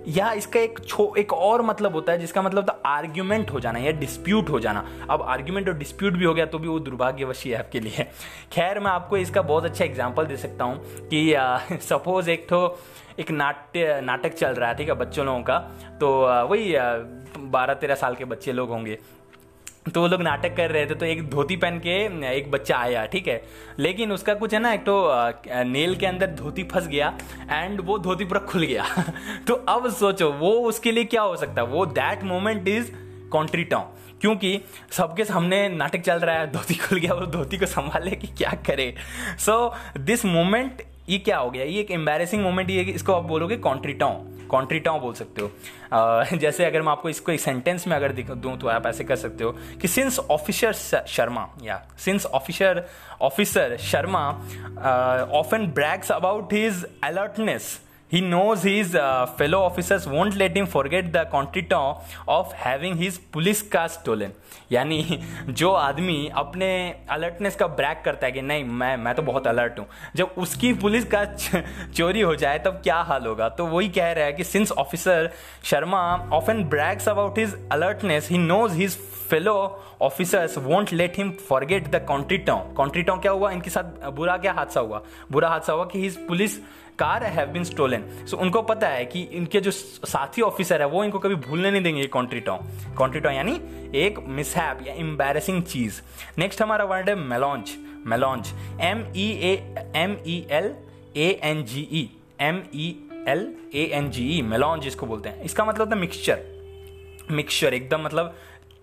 या 0.08 0.32
इसका 0.34 0.60
एक 0.60 0.80
छो, 0.80 1.14
एक 1.18 1.34
और 1.34 1.62
मतलब 1.62 1.94
होता 1.94 2.12
है 2.12 2.18
जिसका 2.18 2.42
मतलब 2.42 2.70
था 2.70 2.82
आर्ग्यूमेंट 2.86 3.52
हो 3.52 3.60
जाना 3.60 3.80
या 3.80 3.92
डिस्प्यूट 3.92 4.50
हो 4.50 4.60
जाना। 4.60 4.84
अब 5.10 5.22
आर्ग्यूमेंट 5.22 5.70
और 5.70 5.78
डिस्प्यूट 5.78 6.14
भी 6.14 6.26
हो 6.26 6.34
गया 6.34 6.46
तो 6.46 6.60
भी 6.60 6.68
वो 6.68 6.80
दुर्भाग्यवशी 6.80 7.50
है 7.50 7.60
आपके 7.60 7.80
लिए। 7.80 8.08
खैर, 8.52 8.80
मैं 8.80 8.92
आपको 8.92 9.18
इसका 9.18 9.42
बहुत 9.42 9.66
अच्छा 9.66 9.86
एग्ज़ाम्पल 9.86 10.26
दे 10.26 10.38
सकता 10.38 10.64
हूँ 10.64 11.08
कि 11.10 11.34
सपोज़ 11.82 12.30
एक 12.30 12.48
तो 12.50 12.80
एक 13.20 13.32
नाट्य, 13.32 14.00
नाटक 14.04 14.34
चल 14.34 14.54
रहा 14.54 14.70
है, 14.70 14.76
ठीक 14.76 14.90
है, 14.90 14.96
बच्चों 14.96 15.26
लोगों 15.26 15.42
का। 15.42 15.58
तो 16.00 16.10
वही 16.48 16.74
बारह 17.40 17.74
तेरह 17.74 17.96
साल 17.96 18.16
के 18.16 18.26
बच्चे 18.26 18.52
लोग 18.52 18.70
होंगे। 18.70 18.98
तो 19.92 20.02
वो 20.02 20.08
लोग 20.08 20.22
नाटक 20.22 20.56
कर 20.56 20.72
रहे 20.72 20.86
थे 20.86 20.96
तो 20.96 21.06
एक 21.06 21.30
धोती 21.30 21.56
पहन 21.56 21.80
के, 21.80 21.96
एक 22.38 22.52
बच्चा 22.52 22.78
आया, 22.78 23.06
ठीक 23.06 23.28
है? 23.28 23.44
लेकिन 23.80 24.12
उसका 24.12 24.34
कुछ 24.34 24.54
है 24.54 24.60
ना, 24.60 24.74
एक 24.74 24.82
तो 24.82 25.12
नेल 25.64 25.96
के 25.96 26.06
अंदर 26.06 26.28
धोती 26.28 26.64
फंस 26.64 26.88
गया 26.88 27.18
एंड 27.52 27.82
वो 27.82 27.98
धोती 27.98 28.26
पूरा 28.26 28.40
खुल 28.40 28.64
गया। 28.64 28.86
तो 29.48 29.54
अब 29.54 29.90
सोचो, 29.92 30.32
वो 30.32 30.52
उसके 30.52 30.92
लिए 30.92 31.04
क्या 31.04 31.22
हो 31.22 31.36
सकता? 31.36 31.62
है 31.62 31.68
वो 31.68 31.86
दैट 31.86 32.24
मोमेंट 32.24 32.68
इज़ 32.68 32.92
कॉन्ट्रीटॉ 33.32 33.80
क्योंकि 34.22 34.62
सबके 34.92 35.26
सामने 35.26 35.68
नाटक 35.70 36.02
चल 36.02 36.20
रहा 36.20 36.36
है, 36.36 36.52
धोती 36.52 36.74
खुल 36.76 37.00
गया 37.00 37.12
और 37.12 37.26
धोती 37.26 37.58
को 37.58 37.66
संभाले 37.66 38.12
कि 38.12 38.28
क्या 38.28 38.52
करे? 38.68 38.94
सो 39.40 39.74
दिस 39.98 40.26
मोमेंट 40.26 40.82
ये 41.10 41.18
क्या 41.18 41.38
हो 41.38 41.50
गया? 41.52 41.64
ये 41.64 41.80
एक 41.80 41.92
एम्बेसिंग 41.92 42.44
मोमेंट 42.44 42.70
ये 42.70 42.82
इसको 42.82 43.14
आप 43.14 43.24
बोलोगे 43.24 43.58
कॉन्ट्रीटॉ 43.58 44.10
कॉन्ट्रीटाओ 44.54 45.00
बोल 45.00 45.14
सकते 45.14 45.42
हो। 45.42 46.38
जैसे 46.38 46.66
अगर 46.66 46.82
मैं 46.82 46.92
आपको 46.92 47.10
इसको 47.10 47.32
एक 47.32 47.40
सेंटेंस 47.40 47.88
में 47.88 47.96
अगर 47.96 48.12
दूँ 48.14 48.58
तो 48.58 48.68
आप 48.68 48.86
ऐसे 48.88 49.04
कर 49.04 49.16
सकते 49.16 49.44
हो 49.44 49.52
कि 49.82 49.88
सिंस 49.88 50.20
ऑफिसर 50.20 50.74
शर्मा, 51.08 51.48
या 51.64 51.82
since 52.00 52.26
officer 52.26 52.84
officer 53.22 53.78
Sharma 53.82 54.28
often 55.34 55.68
brags 55.74 56.12
about 56.12 56.54
his 56.54 56.86
alertness 57.04 57.80
he 58.14 58.22
knows 58.22 58.64
his 58.64 58.96
uh, 58.96 59.26
fellow 59.38 59.60
officers 59.60 60.04
won't 60.08 60.36
let 60.36 60.58
him 60.58 60.68
forget 60.68 61.12
the 61.14 61.22
contretemps 61.32 62.18
of 62.28 62.52
having 62.66 62.98
his 62.98 63.18
police 63.34 63.62
car 63.72 63.86
stolen. 63.94 64.32
यानी 64.72 65.20
जो 65.50 65.72
आदमी 65.72 66.32
अपने 66.36 66.70
अलर्टनेस 67.10 67.56
का 67.56 67.68
ब्रैक 67.68 68.02
करता 68.06 68.26
है 68.26 68.32
कि 68.32 68.42
नहीं 68.42 68.64
मैं 68.64 68.96
मैं 68.98 69.16
तो 69.16 69.22
बहुत 69.22 69.48
अलर्ट 69.48 69.80
हूँ। 69.80 69.86
जब 70.16 70.36
उसकी 70.38 70.74
पुलिस 70.74 71.06
का 71.16 71.24
चोरी 71.96 72.22
हो 72.22 72.36
जाए 72.36 72.60
तब 72.60 72.80
क्या 72.84 73.00
हाल 73.02 73.26
होगा? 73.26 73.50
तो 73.50 73.66
वही 73.66 73.90
कह 73.90 74.12
रहा 74.12 74.26
है 74.26 74.34
कि 74.34 74.44
since 74.44 74.72
officer 74.72 75.32
Sharma 75.64 76.04
often 76.34 76.64
brags 76.64 77.10
about 77.10 77.40
his 77.40 77.58
alertness 77.72 78.30
he 78.30 78.38
knows 78.38 78.74
his 78.74 78.98
fellow 79.30 79.84
officers 80.02 80.58
won't 80.58 80.94
let 80.94 81.18
him 81.18 81.32
forget 81.50 81.88
the 81.88 82.06
contretemps 82.08 82.58
contretemps 82.58 83.18
क्या 83.18 83.32
हुआ? 83.32 83.52
इनके 83.52 83.70
साथ 83.70 84.10
बुरा 84.12 84.38
क्या 84.38 84.54
हादसा 84.54 84.80
हुआ? 84.80 85.02
बुरा 85.32 85.50
हादसा 85.50 85.74
हुआ 85.74 85.86
कि 85.86 86.02
his 86.02 86.28
police 86.28 86.60
car 87.00 87.24
have 87.24 87.48
been 87.48 87.64
stolen 87.64 88.04
so 88.26 88.38
उनको 88.38 88.62
पता 88.62 88.88
है 88.88 89.06
कि 89.06 89.22
इनके 89.34 89.60
जो 89.60 89.72
साथी 89.72 90.42
ऑफिसर 90.42 90.82
है, 90.82 90.88
वो 90.88 91.04
इनको 91.04 91.20
कभी 91.20 91.36
भूलने 91.38 91.72
नहीं 91.72 91.82
देंगे 91.84 92.06
कॉन्ट्रीटॉ 92.08 92.58
कॉन्ट्रीटॉ 92.98 93.32
यानी 93.32 93.60
एक 93.98 94.20
मिसहैप 94.28 94.88
या 94.88 94.94
एम्बेरसिंग 94.96 95.64
चीज़. 95.64 96.02
नेक्स्ट 96.38 96.62
हमारा 96.62 96.86
वर्ड 96.86 97.10
है 97.10 97.16
melange 97.16 97.76
melange 98.08 98.54
M 98.82 99.06
E 99.16 99.28
A 99.44 99.54
M 99.96 100.16
E 100.28 100.46
L 100.52 100.74
A 101.18 101.30
N 101.44 101.64
G 101.66 101.88
E 101.92 102.10
M 102.42 102.62
E 102.76 102.88
L 103.28 103.48
A 103.76 103.90
N 103.94 104.10
G 104.12 104.28
E 104.38 104.42
melange 104.44 104.88
इसको 104.88 105.06
बोलते 105.06 105.30
हैं. 105.30 105.44
इसका 105.44 105.66
मतलब 105.66 105.80
होता 105.80 105.96
है 105.96 106.02
मिक्सचर 106.02 106.52
मिक्सचर 107.32 107.74
एकदम 107.74 108.02
मतलब 108.02 108.36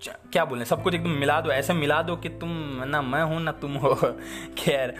क्या 0.02 0.44
बोले, 0.44 0.64
सब 0.64 0.82
कुछ 0.82 0.94
एकदम 0.94 1.10
मिला 1.20 1.40
दो, 1.40 1.50
ऐसे 1.50 1.72
मिला 1.72 2.00
दो 2.02 2.14
कि 2.16 2.28
तुम, 2.40 2.50
ना 2.86 3.00
मैं 3.02 3.22
हूँ, 3.22 3.40
ना 3.42 3.52
तुम 3.52 3.74
हो। 3.74 3.94
खैर 4.58 4.94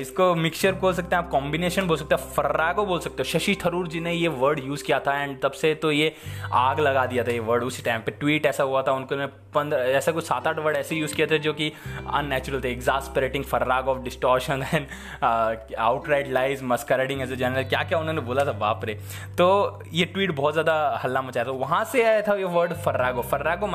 इसको 0.00 0.34
मिक्सचर 0.34 0.72
बोल 0.74 0.94
सकते 0.94 1.16
हैं 1.16 1.22
आप 1.22 1.28
कॉम्बिनेशन 1.30 1.86
बोल 1.86 1.96
सकते 1.96 2.14
हैं 2.14 2.30
फर्रागो 2.32 2.84
बोल 2.86 3.00
सकते 3.00 3.22
हो। 3.22 3.24
शशि 3.30 3.56
थरूर 3.64 3.88
जी 3.88 4.00
ने 4.00 4.12
ये 4.12 4.28
वर्ड 4.28 4.60
यूज़ 4.64 4.84
किया 4.84 5.00
था 5.00 5.18
एंड 5.22 5.38
तब 5.42 5.52
से 5.52 5.74
तो 5.74 5.90
ये 5.92 6.14
आग 6.52 6.80
लगा 6.80 7.04
दिया 7.06 7.24
था 7.24 7.32
ये 7.32 7.40
वर्ड 7.40 7.64
उसी 7.64 7.82
टाइम 7.82 8.00
पे। 8.00 8.12
ट्वीट 8.12 8.46
ऐसा 8.46 8.62
हुआ 8.62 8.82
था, 8.82 8.92
उनको 8.92 9.26
पंद्रह, 9.54 9.82
ऐसा 9.96 10.12
कुछ 10.12 10.24
सात 10.24 10.46
आठ 10.46 10.58
वर्ड 10.58 10.76
ऐसे 10.76 10.96
यूज़ 10.96 11.14
किए 11.14 11.26
थे 11.26 11.38
जो 11.38 11.52
कि 11.52 11.70
अननेचुरल 12.08 12.60
थे। 12.64 12.70
Exasperating 12.72 13.44
farrago 13.44 13.88
of 13.88 13.98
distortion 14.02 14.64
and 14.74 14.86
outright 15.78 16.28
lies 16.30 16.62
masquerading 16.64 17.22
as 17.22 17.32
a 17.32 17.36
general 17.36 17.64
क्या 17.64 17.82
क्या 17.82 17.98
उन्होंने 17.98 18.20
बोला 18.22 18.44
था, 18.44 18.52
बाप 18.54 18.84
रे। 18.84 18.94
तो 19.38 19.82
ये 19.92 20.04
ट्वीट 20.06 20.30
बहुत 20.32 20.52
ज़्यादा 20.52 21.00
हल्ला 21.04 21.22
मचाया 21.22 21.46
था। 21.46 21.50
वहाँ 21.58 21.84
से 21.84 22.02
आया 22.04 22.22
था 22.22 22.34
ये 22.36 22.44
वर्ड 22.56 22.72
फर्रागो 22.74 23.22
फर्रागो 23.22 23.66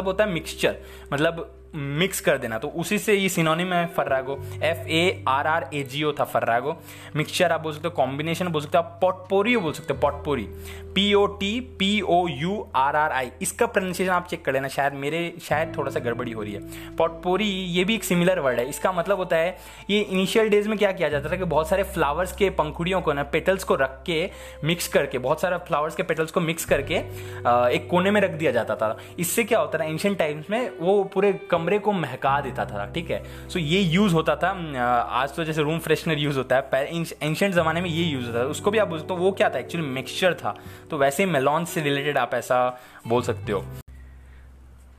मतलब 0.00 0.06
होता 0.06 0.24
है 0.24 0.32
मिक्सचर 0.32 0.76
मतलब 1.12 1.46
मिक्स 1.74 2.20
कर 2.20 2.38
देना। 2.38 2.58
तो 2.58 2.68
उसी 2.70 2.98
से 2.98 3.14
ये 3.14 3.28
सिनोनिम 3.28 3.72
है 3.72 3.86
farrago. 3.96 4.38
F 4.62 4.88
A 4.88 5.24
R 5.28 5.46
R 5.46 5.68
A 5.74 5.82
G 5.82 6.02
O 6.04 6.12
था 6.12 6.24
फर्रागो। 6.26 6.76
मिक्सचर 7.16 7.52
आप 7.52 7.60
बोल 7.60 7.72
सकते 7.72 7.88
हो 7.88 7.94
कॉम्बिनेशन 7.96 8.48
बोल 8.48 8.62
सकते 8.62 8.78
हो, 8.78 8.84
आप 8.84 8.98
पॉटपोरी 9.02 9.56
बोल 9.56 9.72
सकते 9.72 9.94
हो 9.94 10.00
potpourri 10.00 10.46
P 10.94 11.12
O 11.14 11.24
T 11.30 11.60
P 11.78 12.00
O 12.00 12.26
U 12.28 12.66
R 12.76 12.96
R 12.96 13.12
I 13.12 13.30
इसका 13.42 13.66
प्रोनाउंसिएशन 13.66 14.12
आप 14.12 14.26
चेक 14.26 14.44
कर 14.44 14.52
लेना, 14.52 14.68
शायद 14.68 14.92
मेरे, 14.94 15.32
शायद 15.42 15.76
थोड़ा 15.76 15.90
सा 15.90 16.00
गड़बड़ी 16.00 16.32
हो 16.32 16.42
रही 16.42 16.52
है। 16.52 16.96
पॉटपोरी 16.96 17.48
ये 17.48 17.84
भी 17.84 17.94
एक 17.94 18.04
सिमिलर 18.04 18.38
वर्ड 18.38 18.58
है। 18.58 18.68
इसका 18.68 18.92
मतलब 18.92 19.18
होता 19.18 19.36
है, 19.36 19.56
ये 19.90 20.00
इनिशियल 20.00 20.48
डेज़ 20.48 20.68
में 20.68 20.76
क्या 20.78 20.92
किया 20.92 21.08
जाता 21.08 21.30
था 21.30 21.36
कि 21.36 21.44
बहुत 21.46 21.68
सारे 21.68 21.82
फ्लावर्स 21.84 22.32
के 22.32 22.50
पंखुड़ियों 22.52 23.00
को 23.00 23.12
ना 23.12 23.22
पेटल्स 23.32 23.64
को 23.64 23.74
रख 23.74 24.02
के 24.06 24.30
मिक्स 24.64 24.88
करके, 24.88 25.18
बहुत 25.18 25.40
सारे 25.40 25.58
फ्लावर्स 25.58 25.96
के 25.96 26.02
पेटल्स 26.02 26.30
को 26.30 26.40
मिक्स 26.40 26.64
करके 26.64 26.94
एक 27.74 27.86
कोने 27.90 28.10
में 28.10 28.20
रख 28.20 28.30
दिया 28.32 28.52
जाता 28.52 28.76
था। 28.76 28.96
इससे 29.18 29.44
क्या 29.44 29.58
होता 29.58 29.78
था 29.78 29.84
एंशियंट 29.84 30.18
टाइम्स 30.18 30.50
में 30.50 30.70
वो 30.78 31.02
पूरे 31.04 31.32
कमरे 31.60 31.78
को 31.78 31.92
महका 31.92 32.40
देता 32.40 32.64
था, 32.64 32.84
ठीक 32.94 33.10
है? 33.10 33.22
सो 33.48 33.58
ये 33.58 33.80
यूज़ 33.80 34.14
होता 34.14 34.36
था 34.36 34.48
आज 35.20 35.34
तो 35.36 35.44
जैसे 35.44 35.62
रूम 35.62 35.78
फ्रेशनर 35.78 36.18
यूज़ 36.18 36.36
होता 36.38 36.56
है 36.56 36.86
एंशेंट 37.22 37.52
जमाने 37.54 37.80
में 37.80 37.88
ये 37.90 38.04
यूज़ 38.04 38.26
होता 38.26 38.38
था। 38.38 38.44
उसको 38.46 38.70
भी 38.70 38.78
आप 38.78 38.88
बोलते 38.88 39.14
हो, 39.14 39.20
वो 39.20 39.32
क्या 39.32 39.50
था? 39.50 39.58
एक्चुअली 39.58 39.86
मिक्सचर 39.88 40.34
था। 40.34 40.56
तो 40.90 40.98
वैसे 40.98 41.26
मेलॉन 41.26 41.64
से 41.64 41.82
रिलेटेड 41.82 42.18
आप 42.18 42.34
ऐसा 42.34 42.80
बोल 43.06 43.22
सकते 43.22 43.52
हो। 43.52 43.64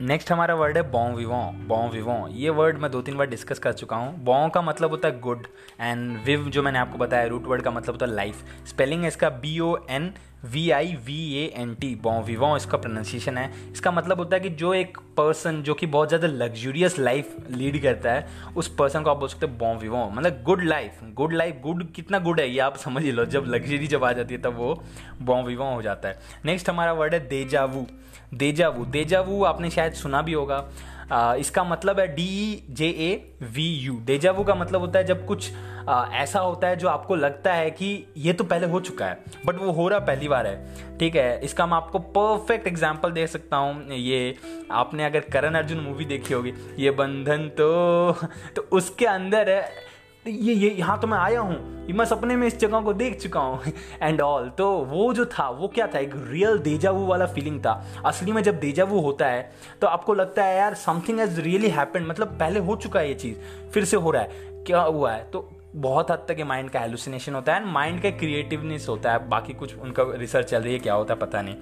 नेक्स्ट 0.02 0.30
हमारा 0.32 0.54
वर्ड 0.54 0.76
है 0.76 0.82
बॉ 0.90 1.02
विवों 1.16 1.66
बॉ 1.68 1.76
विवों 1.88 2.16
ये 2.28 2.50
वर्ड 2.50 2.78
मैं 2.78 2.90
दो 2.90 3.00
तीन 3.02 3.16
बार 3.16 3.26
डिस्कस 3.26 3.58
कर 3.58 3.72
चुका 3.72 3.96
हूँ. 3.96 4.16
बॉ 4.24 4.48
का 4.48 4.62
मतलब 4.62 4.90
होता 4.90 5.08
है 5.08 5.18
गुड 5.20 5.46
एंड 5.80 6.16
विव 6.24 6.48
जो 6.48 6.62
मैंने 6.62 6.78
आपको 6.78 6.98
बताया 6.98 7.26
रूट 7.26 7.46
वर्ड 7.46 7.62
का 7.62 7.70
मतलब 7.70 7.94
होता 7.94 8.06
है 8.06 8.14
लाइफ 8.14 8.42
स्पेलिंग 8.68 9.02
है 9.02 9.08
इसका 9.08 9.30
B 9.30 9.58
O 9.60 9.76
N 9.90 10.12
V 10.44 10.68
I 10.70 10.94
V 11.06 11.18
A 11.34 11.44
N 11.56 11.74
T 11.80 11.94
bon 12.02 12.18
vivant 12.22 12.56
इसका 12.56 12.78
प्रोनाउंसिएशन 12.78 13.38
है. 13.38 13.50
इसका 13.72 13.90
मतलब 13.90 14.18
होता 14.18 14.36
है 14.36 14.40
कि 14.42 14.48
जो 14.50 14.74
एक 14.74 14.98
पर्सन 15.16 15.62
जो 15.62 15.74
कि 15.74 15.86
बहुत 15.86 16.08
ज़्यादा 16.08 16.28
लग्जूरियस 16.28 16.98
लाइफ 16.98 17.36
लीड 17.50 17.82
करता 17.82 18.12
है, 18.12 18.26
उस 18.56 18.74
पर्सन 18.76 19.02
को 19.02 19.10
आप 19.10 19.16
बोल 19.16 19.28
सकते 19.28 19.46
हैं 19.46 19.58
बॉ 19.58 19.74
विवों 19.74 20.08
मतलब 20.10 20.42
good 20.44 20.64
life 20.64 21.00
good 21.14 21.32
life 21.32 21.60
good 21.62 21.90
कितना 21.92 22.18
गुड 22.18 22.40
है 22.40 22.50
ये 22.50 22.58
आप 22.60 22.76
समझ 22.78 23.04
लो. 23.04 23.24
जब 23.26 23.44
लग्जरी 23.48 23.86
जब 23.86 24.04
आ 24.04 24.12
जाती 24.12 24.34
है 24.34 24.42
तब 24.42 24.56
वो 24.56 24.74
बॉ 25.22 25.42
विवों 25.42 25.74
हो 25.74 25.82
जाता 25.82 26.08
है. 26.08 26.20
नेक्स्ट 26.44 26.70
हमारा 26.70 26.92
वर्ड 26.92 27.14
है 27.14 27.26
देजावू 27.28 27.86
देजावू 28.32 28.84
देजावू 28.86 29.42
आपने 29.44 29.70
शायद 29.70 29.92
सुना 29.94 30.22
भी 30.22 30.32
होगा। 30.32 30.64
आ, 31.12 31.34
इसका 31.34 31.64
मतलब 31.64 31.98
है 32.00 32.06
D 32.14 32.62
J 32.70 32.86
A 32.86 33.36
V 33.44 33.66
U 33.76 33.98
deja vu 34.04 34.44
का 34.44 34.54
मतलब 34.54 34.80
होता 34.80 34.98
है 34.98 35.04
जब 35.04 35.26
कुछ 35.26 35.50
आ, 35.88 36.06
ऐसा 36.12 36.40
होता 36.40 36.68
है 36.68 36.76
जो 36.76 36.88
आपको 36.88 37.16
लगता 37.16 37.52
है 37.52 37.70
कि 37.70 37.86
ये 38.16 38.32
तो 38.32 38.44
पहले 38.44 38.66
हो 38.66 38.80
चुका 38.80 39.06
है 39.06 39.18
बट 39.46 39.56
वो 39.56 39.72
हो 39.72 39.88
रहा 39.88 39.98
पहली 40.00 40.28
बार 40.28 40.46
है। 40.46 40.98
ठीक 40.98 41.16
है 41.16 41.40
इसका 41.44 41.66
मैं 41.66 41.76
आपको 41.76 41.98
परफेक्ट 41.98 42.66
एग्ज़ाम्पल 42.66 43.12
दे 43.12 43.26
सकता 43.26 43.56
हूँ। 43.56 43.92
ये 43.92 44.34
आपने 44.72 45.04
अगर 45.04 45.20
करण 45.32 45.54
अर्जुन 45.54 45.80
मूवी 45.80 46.04
देखी 46.04 46.34
होगी 46.34 46.52
ये 46.78 46.90
बंधन 46.92 47.48
तो 47.58 48.12
तो 48.56 48.68
उसके 48.72 49.06
अंदर 49.06 49.50
है 49.50 49.90
ये 50.26 50.52
ये, 50.54 50.68
यहाँ 50.70 50.98
तो 51.00 51.06
मैं 51.06 51.18
आया 51.18 51.40
हूँ। 51.40 51.86
मैं 51.88 52.04
सपने 52.04 52.34
में 52.36 52.46
इस 52.46 52.58
जगह 52.58 52.80
को 52.80 52.92
देख 52.94 53.18
चुका 53.20 53.40
हूँ। 53.40 53.72
एंड 54.02 54.20
ऑल 54.20 54.48
तो 54.58 54.70
वो 54.80 55.12
जो 55.14 55.24
था, 55.28 55.48
वो 55.50 55.68
क्या 55.68 55.86
था? 55.86 55.98
एक 55.98 56.12
रियल 56.16 56.58
देजावू 56.58 57.06
वाला 57.06 57.26
फीलिंग 57.26 57.58
था। 57.60 57.72
असली 58.06 58.32
में 58.32 58.42
जब 58.42 58.58
देजावू 58.60 59.00
होता 59.00 59.26
है 59.26 59.50
तो 59.80 59.86
आपको 59.86 60.14
लगता 60.14 60.44
है, 60.44 60.56
यार 60.56 60.74
समथिंग 60.74 61.18
हैज़ 61.20 61.40
रियली 61.40 61.68
हैपेंड 61.68 62.06
मतलब 62.08 62.36
पहले 62.40 62.60
हो 62.60 62.76
चुका 62.76 63.00
है 63.00 63.08
ये 63.08 63.14
चीज़, 63.14 63.36
फिर 63.72 63.84
से 63.84 63.96
हो 63.96 64.10
रहा 64.10 64.22
है। 64.22 64.64
क्या 64.66 64.80
हुआ 64.80 65.12
है? 65.12 65.24
तो 65.30 65.48
बहुत 65.76 66.10
हद 66.10 66.24
तक 66.28 66.38
ये 66.38 66.44
माइंड 66.44 66.68
का 66.70 66.80
हेलुसिनेशन 66.80 67.34
होता 67.34 67.54
है 67.54 67.62
एंड 67.62 67.70
माइंड 67.72 68.00
का 68.02 68.10
क्रिएटिवनेस 68.10 68.86
होता 68.88 69.12
है। 69.12 69.28
बाकी 69.28 69.54
कुछ 69.54 69.76
उनका 69.76 70.04
रिसर्च 70.10 70.50
चल 70.50 70.62
रही 70.62 70.72
है, 70.72 70.78
क्या 70.78 70.94
होता 70.94 71.14
है 71.14 71.20
पता 71.20 71.42
नहीं। 71.42 71.54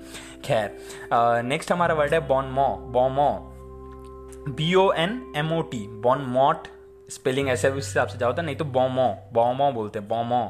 खैर 0.44 1.42
नेक्स्ट 1.44 1.72
हमारा 1.72 1.94
वर्ड 1.94 2.14
है 2.14 2.20
bon mot 2.28 2.68
bon mot 2.92 3.30
B 4.50 4.74
O 4.74 4.90
N 4.92 5.20
M 5.36 5.52
O 5.52 5.60
T 5.62 5.86
bon 6.02 6.26
mot 6.28 6.68
spelling 7.10 7.48
ऐसे 7.48 7.68
उस 7.68 7.86
हिसाब 7.86 8.08
से 8.08 8.18
जाता 8.18 8.42
है 8.42 8.46
नहीं 8.46 8.56
तो 8.56 8.64
बॉमो 8.64 9.08
बॉमो 9.32 9.70
बोलते 9.72 9.98
हैं, 9.98 10.08
बॉमो। 10.08 10.42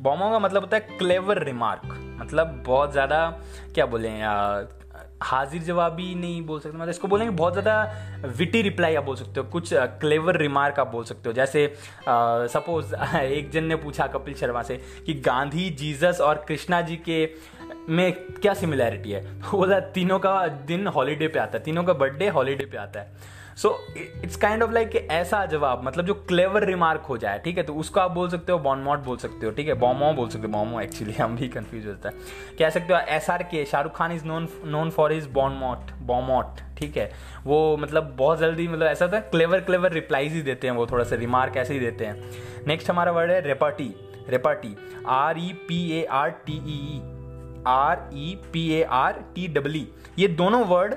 बॉमो 0.00 0.30
का 0.30 0.38
मतलब 0.38 0.62
होता 0.62 0.76
है 0.76 0.96
क्लेवर 0.98 1.42
रिमार्क 1.44 1.82
मतलब 2.20 2.62
बहुत 2.66 2.92
ज़्यादा, 2.92 3.28
क्या 3.74 3.86
बोले 3.86 4.08
हाजिर 5.22 5.62
जवाब 5.62 5.90
जवाबी 5.90 6.14
नहीं 6.14 6.40
बोल 6.46 6.60
सकते। 6.60 6.76
मतलब 6.76 6.88
इसको 6.88 7.08
बोलेंगे 7.08 7.34
बहुत 7.36 7.52
ज़्यादा 7.52 8.30
विटी 8.38 8.62
रिप्लाई 8.62 8.94
आप 8.94 9.04
बोल 9.04 9.16
सकते 9.16 9.40
हो। 9.40 9.46
कुछ 9.46 9.70
क्लेवर 9.74 10.36
रिमार्क 10.36 10.80
आप 10.80 10.88
बोल 10.88 11.04
सकते 11.04 11.28
हो। 11.28 11.32
जैसे 11.32 11.74
सपोज़ 12.08 12.94
एक 13.16 13.50
जन 13.50 13.64
ने 13.64 13.76
पूछा 13.76 14.06
कपिल 14.06 14.34
शर्मा 14.34 14.62
से 14.62 14.76
कि 15.06 15.14
गांधी, 15.14 15.68
जीसस 15.70 16.18
और 16.20 16.44
कृष्णा 16.48 16.80
जी 16.80 16.96
के 16.96 17.28
में 17.88 18.12
क्या 18.12 18.54
सिमिलैरिटी 18.54 19.10
है? 19.10 19.22
बोला, 19.50 19.80
तीनों 19.80 20.18
का 20.18 20.46
दिन 20.48 20.86
हॉलीडे 20.86 21.28
पे 21.28 21.38
आता 21.38 21.58
है। 21.58 21.64
तीनों 21.64 21.84
का 21.84 21.92
बर्थडे 21.92 22.28
हॉलीडे 22.28 22.64
पे 22.64 22.76
आता 22.76 23.00
है। 23.00 23.40
So 23.56 23.70
it's 23.96 24.36
kind 24.36 24.62
of 24.62 24.70
like 24.72 24.94
ऐसा 25.10 25.44
जवाब 25.46 25.82
मतलब 25.84 26.06
जो 26.06 26.14
क्लेवर 26.14 26.64
रिमार्क 26.64 27.02
हो 27.02 27.16
जाए, 27.18 27.38
ठीक 27.38 27.56
है? 27.56 27.62
तो 27.62 27.74
उसको 27.74 28.00
आप 28.00 28.10
बोल 28.10 28.28
सकते 28.28 28.52
हो 28.52 28.58
बॉनमॉट 28.58 28.98
बोल 28.98 29.16
सकते 29.16 29.46
हो, 29.46 29.52
ठीक 29.52 29.68
है? 29.68 29.74
बॉमो 29.74 30.12
बोल 30.12 30.28
सकते 30.28 30.46
हो 30.46 30.52
बॉमो 30.52 30.80
एक्चुअली 30.80 31.14
हम 31.14 31.36
भी 31.36 31.48
कंफ्यूज 31.48 31.86
होता 31.86 32.08
है। 32.08 32.14
कह 32.58 32.70
सकते 32.70 32.94
हो 32.94 33.00
S 33.08 33.30
R 33.30 33.42
K 33.42 33.64
Shahrukh 33.64 33.96
Khan 33.96 34.12
is 34.12 34.24
known 34.24 34.48
known 34.66 34.90
for 34.90 35.12
is 35.12 35.28
bon mot 35.30 35.92
bon mot 36.02 36.60
ठीक 36.78 36.96
है? 36.96 37.10
वो 37.44 37.76
मतलब 37.76 38.14
बहुत 38.18 38.38
जल्दी 38.38 38.68
मतलब 38.68 38.86
ऐसा 38.86 39.10
है 39.14 39.20
क्लेवर 39.20 39.60
क्लेवर 39.60 39.92
रिप्लाईज 39.92 40.32
ही 40.32 40.42
देते 40.42 40.66
हैं, 40.66 40.74
वो 40.74 40.86
थोड़ा 40.86 41.04
सा 41.04 41.16
रिमार्क 41.16 41.56
ऐसे 41.56 41.74
ही 41.74 41.80
देते 41.80 42.04
हैं। 42.04 42.30
नेक्स्ट 42.66 42.90
हमारा 42.90 43.12
वर्ड 43.12 43.30
है 43.30 43.40
repartee 43.40 43.94
repartee 44.28 44.76
R 45.08 45.38
E 45.38 45.52
P 45.68 45.78
A 45.92 46.04
R 46.04 46.30
T 46.46 46.56
E 46.68 47.00
R 47.66 48.10
E 48.14 48.34
P 48.52 48.68
A 48.72 48.82
R 48.82 49.24
T 49.34 49.46
W 49.48 49.86
ये 50.18 50.28
दोनों 50.28 50.64
वर्ड 50.66 50.94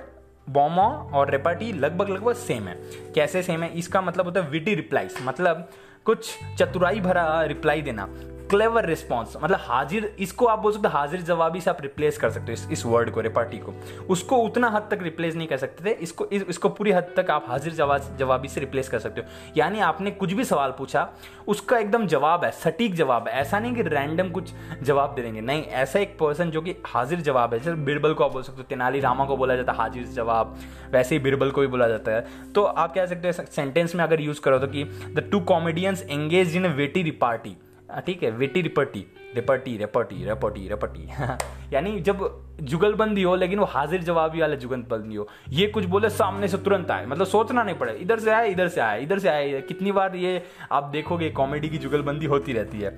बॉमो 0.49 1.09
और 1.13 1.31
रेपाटी 1.31 1.71
लगभग 1.73 2.09
लगभग 2.09 2.33
सेम 2.33 2.67
है। 2.67 2.75
कैसे 3.15 3.43
सेम 3.43 3.63
है? 3.63 3.73
इसका 3.73 4.01
मतलब 4.01 4.25
होता 4.25 4.41
है 4.41 4.49
विटी 4.49 4.75
रिप्लाईज 4.75 5.15
मतलब 5.21 5.69
कुछ 6.05 6.37
चतुराई 6.57 6.99
भरा 6.99 7.43
रिप्लाई 7.43 7.81
देना। 7.81 8.07
क्लेवर 8.49 8.85
रिस्पॉन्स 8.85 9.35
मतलब 9.43 9.59
हाजिर 9.61 10.05
इसको 10.19 10.45
आप 10.45 10.59
बोल 10.59 10.71
सकते 10.71 10.87
हाजिर 10.87 11.21
जवाबी 11.21 11.61
से 11.61 11.69
आप 11.69 11.77
रिप्लेस 11.81 12.17
कर 12.17 12.29
सकते 12.29 12.45
हो 12.45 12.53
इस, 12.53 12.67
इस 12.71 12.85
वर्ड 12.85 13.09
को 13.11 13.21
रिपार्टी 13.21 13.57
को। 13.57 13.73
उसको 14.09 14.37
उतना 14.37 14.69
हद 14.69 14.87
तक 14.91 14.99
रिप्लेस 15.03 15.35
नहीं 15.35 15.47
कर 15.47 15.57
सकते 15.57 15.83
थे 15.85 15.93
इसको 15.97 16.25
इस, 16.25 16.43
इसको 16.43 16.69
पूरी 16.69 16.91
हद 16.91 17.13
तक 17.17 17.31
आप 17.31 17.45
हाजिर 17.47 17.73
जवाब 17.73 18.17
जवाबी 18.19 18.47
से 18.47 18.59
रिप्लेस 18.59 18.89
कर 18.89 18.99
सकते 18.99 19.21
हो। 19.21 19.27
यानी 19.57 19.79
आपने 19.81 20.11
कुछ 20.11 20.33
भी 20.33 20.43
सवाल 20.43 20.73
पूछा 20.77 21.07
उसका 21.47 21.77
एकदम 21.77 22.07
जवाब 22.07 22.45
है 22.45 22.51
सटीक 22.53 22.95
जवाब 22.95 23.27
है। 23.27 23.33
ऐसा 23.35 23.59
नहीं 23.59 23.75
कि 23.75 23.81
रैंडम 23.83 24.29
कुछ 24.29 24.51
जवाब 24.83 25.15
दे 25.15 25.21
देंगे। 25.21 25.41
नहीं 25.41 25.63
ऐसा 25.63 25.99
एक 25.99 26.17
पर्सन 26.19 26.51
जो 26.51 26.61
कि 26.61 26.75
हाजिर 26.85 27.21
जवाब 27.21 27.53
है 27.53 27.59
जैसे 27.59 27.75
बिरबल 27.83 28.13
को 28.13 28.23
आप 28.23 28.33
बोल 28.33 28.43
सकते 28.43 28.57
हो 28.57 28.67
तेनाली 28.69 28.99
रामा 28.99 29.25
को 29.25 29.37
बोला 29.37 29.55
जाता 29.55 29.71
है 29.71 29.77
हाजिर 29.77 30.05
जवाब 30.13 30.55
वैसे 30.91 31.15
ही 31.15 31.21
बिरबल 31.21 31.51
को 31.51 31.61
भी 31.61 31.67
बोला 31.67 31.87
जाता 31.87 32.11
है। 32.11 32.51
तो 32.53 32.63
आप 32.63 32.93
कह 32.93 33.05
सकते 33.05 33.27
हो 33.27 33.45
सेंटेंस 33.45 33.95
में 33.95 34.03
अगर 34.03 34.21
यूज़ 34.21 34.41
करो 34.41 34.59
तो 34.59 34.67
कि 34.67 34.83
the 34.83 35.29
two 35.31 35.39
comedians 35.45 36.03
engage 36.03 36.55
in 36.55 36.67
witty 36.67 37.03
repartee 37.03 37.57
ठीक 37.99 38.23
है, 38.23 38.31
वेटी 38.31 38.61
रिपटी 38.61 39.05
रिपटी 39.35 39.77
रेपटी 39.77 40.25
रेपटी 40.25 40.67
रेपटी 40.67 41.09
यानी 41.73 41.99
जब 41.99 42.43
जुगलबंदी 42.61 43.23
हो, 43.23 43.35
लेकिन 43.35 43.59
वो 43.59 43.65
हाजिर 43.65 44.03
जवाबी 44.03 44.41
वाला 44.41 44.55
जुगलबंदी 44.55 45.15
हो, 45.15 45.27
ये 45.49 45.67
कुछ 45.67 45.85
बोले 45.85 46.09
सामने 46.09 46.47
से 46.47 46.57
तुरंत 46.57 46.91
आए। 46.91 47.05
मतलब 47.05 47.25
सोचना 47.25 47.63
नहीं 47.63 47.75
पड़े, 47.75 47.93
इधर 47.93 48.19
से 48.19 48.31
आए, 48.31 48.49
इधर 48.49 48.67
से 48.67 48.81
आए, 48.81 49.01
इधर 49.01 49.19
से 49.19 49.29
आए। 49.29 49.61
कितनी 49.61 49.91
बार 49.91 50.15
ये 50.15 50.41
आप 50.71 50.83
देखोगे, 50.83 51.29
कॉमेडी 51.29 51.69
की 51.69 51.77
जुगलबंदी 51.77 52.25
होती 52.25 52.53
रहती 52.53 52.79
है। 52.79 52.97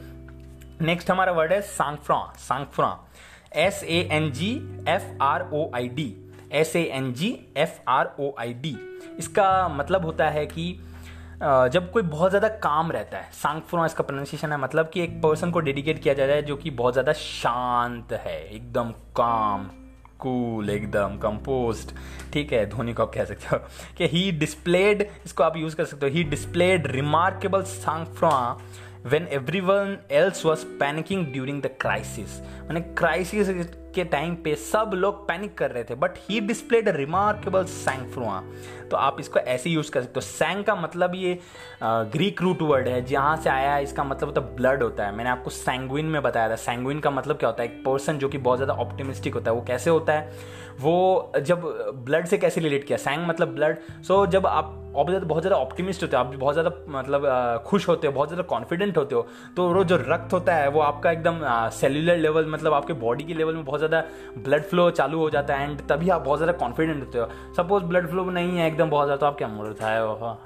नेक्स्ट 0.82 1.12
हमारा 1.12 1.32
वर्ड 1.32 1.54
है 1.54 1.62
sangfroid 1.62 2.34
sangfroid. 2.38 2.98
S 3.56 3.84
A 3.84 4.08
N 4.12 4.32
G 4.32 4.52
F 4.90 5.24
R 5.24 5.50
O 5.54 5.72
I 5.76 5.88
D 5.88 6.16
S 6.52 6.76
A 6.76 6.84
N 6.94 7.14
G 7.14 7.38
F 7.58 7.80
R 7.88 8.10
O 8.20 8.34
I 8.40 8.54
D 8.54 8.78
इसका 9.20 9.68
मतलब 9.68 10.06
होता 10.06 10.30
है 10.30 10.46
कि 10.46 10.80
जब 11.40 11.90
कोई 11.92 12.04
बहुत 12.04 12.30
ज़्यादा 12.32 12.48
काम 12.60 12.92
रहता 12.92 13.18
है 13.18 13.30
सांगफ्रो 13.34 13.86
इसका 13.86 14.04
प्रोनाउंसिएशन 14.04 14.52
है 14.52 14.58
मतलब 14.58 14.90
कि 14.94 15.02
एक 15.02 15.22
पर्सन 15.24 15.52
को 15.52 15.60
डेडिकेट 15.60 16.02
किया 16.04 16.14
जाता 16.14 16.34
है 16.34 16.42
जो 16.42 16.56
कि 16.56 16.70
बहुत 16.72 16.94
ज़्यादा 16.94 17.14
शांत 17.14 18.14
है, 18.14 18.40
एकदम 18.46 18.92
काम 19.18 19.70
कूल 20.20 20.70
एकदम 20.70 21.18
कंपोस्ट 21.18 21.94
ठीक 22.34 22.54
है, 22.54 22.66
धोनी 22.70 22.94
को 22.94 23.04
आप 23.04 23.12
कह 23.14 23.26
सकते 23.26 23.48
हो, 23.52 23.58
कि 23.98 24.08
ही 24.08 24.32
डिस्प्लेड 24.40 25.08
इसको 25.26 25.44
आप 25.44 25.58
यूज़ 25.58 25.76
कर 25.76 25.86
सकते 25.86 26.06
हो 26.06 26.14
he 26.14 26.24
displayed 26.26 26.88
remarkable 26.92 27.64
sangfroid 27.64 28.30
everyone 29.62 29.98
else 30.12 30.46
was 30.46 30.66
panicking 30.80 31.26
during 31.26 31.62
the 31.62 31.70
crisis 31.82 32.40
मैंने 32.40 32.82
क्राइसिस 32.82 33.50
के 33.96 34.04
टाइम 34.04 34.36
पे 34.36 34.56
सब 34.56 34.92
लोग 34.94 35.28
पैनिक 35.28 35.58
कर 35.58 35.72
रहे 35.72 35.84
थे 35.84 35.96
but 35.96 36.18
he 36.20 36.40
displayed 36.40 36.90
remarkable 36.90 37.64
sangfroid 37.66 38.42
तो 38.92 38.98
आप 38.98 39.20
इसको 39.20 39.40
ऐसे 39.40 39.70
यूज़ 39.70 39.92
कर 39.92 40.02
सकते 40.02 40.14
हो। 40.16 40.22
सैंग 40.22 40.64
का 40.64 40.76
मतलब 40.76 41.16
ये 41.16 41.40
ग्रीक 41.84 42.42
रूट 42.42 42.62
वर्ड 42.62 42.88
है 42.88 43.04
जहाँ 43.06 43.36
से 43.38 43.50
आया 43.50 43.74
है 43.74 43.84
इसका 43.84 44.04
मतलब 44.04 44.30
होता 44.30 44.42
है 44.42 44.56
ब्लड 44.56 44.84
होता 44.84 45.06
है। 45.06 45.16
मैंने 45.16 45.30
आपको 45.30 45.50
सैंगविन 45.50 46.06
में 46.06 46.22
बताया 46.24 46.50
था। 46.50 46.56
सैंगविन 46.56 47.00
का 47.00 47.12
मतलब 47.12 47.38
क्या 47.38 47.50
होता 47.50 47.64
है? 47.64 47.70
एक 47.70 47.84
पर्सन 47.86 48.18
जो 48.18 48.30
कि 48.30 48.38
बहुत 48.38 48.58
ज़्यादा 48.58 48.74
ऑप्टिमिस्टिक 48.74 49.34
होता 49.34 49.52
है 49.52 49.58
वो 49.58 49.64
कैसे 49.68 49.90
होता 49.90 50.14
है? 50.14 50.32
वो 50.80 51.34
जब 51.40 51.62
ब्लड 52.06 52.26
से 52.26 52.38
कैसे 52.38 52.62
रिलेट 52.62 52.84
किया? 52.84 52.98
सैंग 52.98 53.28
मतलब 53.28 53.56
ब्लड 53.56 53.78
सो 53.78 54.26
so, 54.26 54.32
जब 54.32 54.48
आप 54.48 54.87
बहुत 54.98 55.42
ज़्यादा 55.42 55.56
ऑप्टिमिस्ट 55.58 56.04
होते 56.04 56.18
हो, 56.18 56.24
आप 56.24 56.34
बहुत 56.36 56.54
ज़्यादा 56.54 56.72
मतलब 56.90 57.64
खुश 57.68 57.88
होते 57.88 58.08
हो, 58.08 58.14
बहुत 58.14 58.30
ज़्यादा 58.30 58.44
कॉन्फिडेंट 58.50 58.98
होते 58.98 59.16
हो 59.16 59.28
तो 59.56 59.68
वो 59.70 59.84
जो 59.84 59.98
रक्त 60.00 60.34
होता 60.34 60.56
है, 60.56 60.68
वो 60.70 60.82
आपका 60.82 61.12
एकदम 61.12 61.40
सेल्यूलर 61.72 62.18
लेवल 62.18 62.46
मतलब 62.50 62.74
आपके 62.74 62.94
बॉडी 62.96 63.24
के 63.24 63.34
लेवल 63.34 63.56
में 63.56 63.64
बहुत 63.66 63.80
ज़्यादा 63.80 64.04
ब्लड 64.40 64.64
फ्लो 64.64 64.90
चालू 64.92 65.20
हो 65.20 65.30
जाता 65.30 65.56
है 65.56 65.70
एंड 65.70 65.82
तभी 65.90 66.10
आप 66.10 66.22
बहुत 66.22 66.40
ज़्यादा 66.40 66.58
कॉन्फिडेंट 66.60 67.04
होते 67.06 67.20
हो। 67.20 67.28
सपोज़ 67.58 67.84
ब्लड 67.84 68.10
फ्लो 68.10 68.24
नहीं 68.32 68.58
है 68.58 68.68
एकदम 68.68 68.90
बहुत 68.90 69.06
ज़्यादा 69.06 69.20
तो 69.20 69.26
आप 69.26 69.38
क्या 69.38 69.48
मुड़ 69.48 69.68
है? 69.68 69.96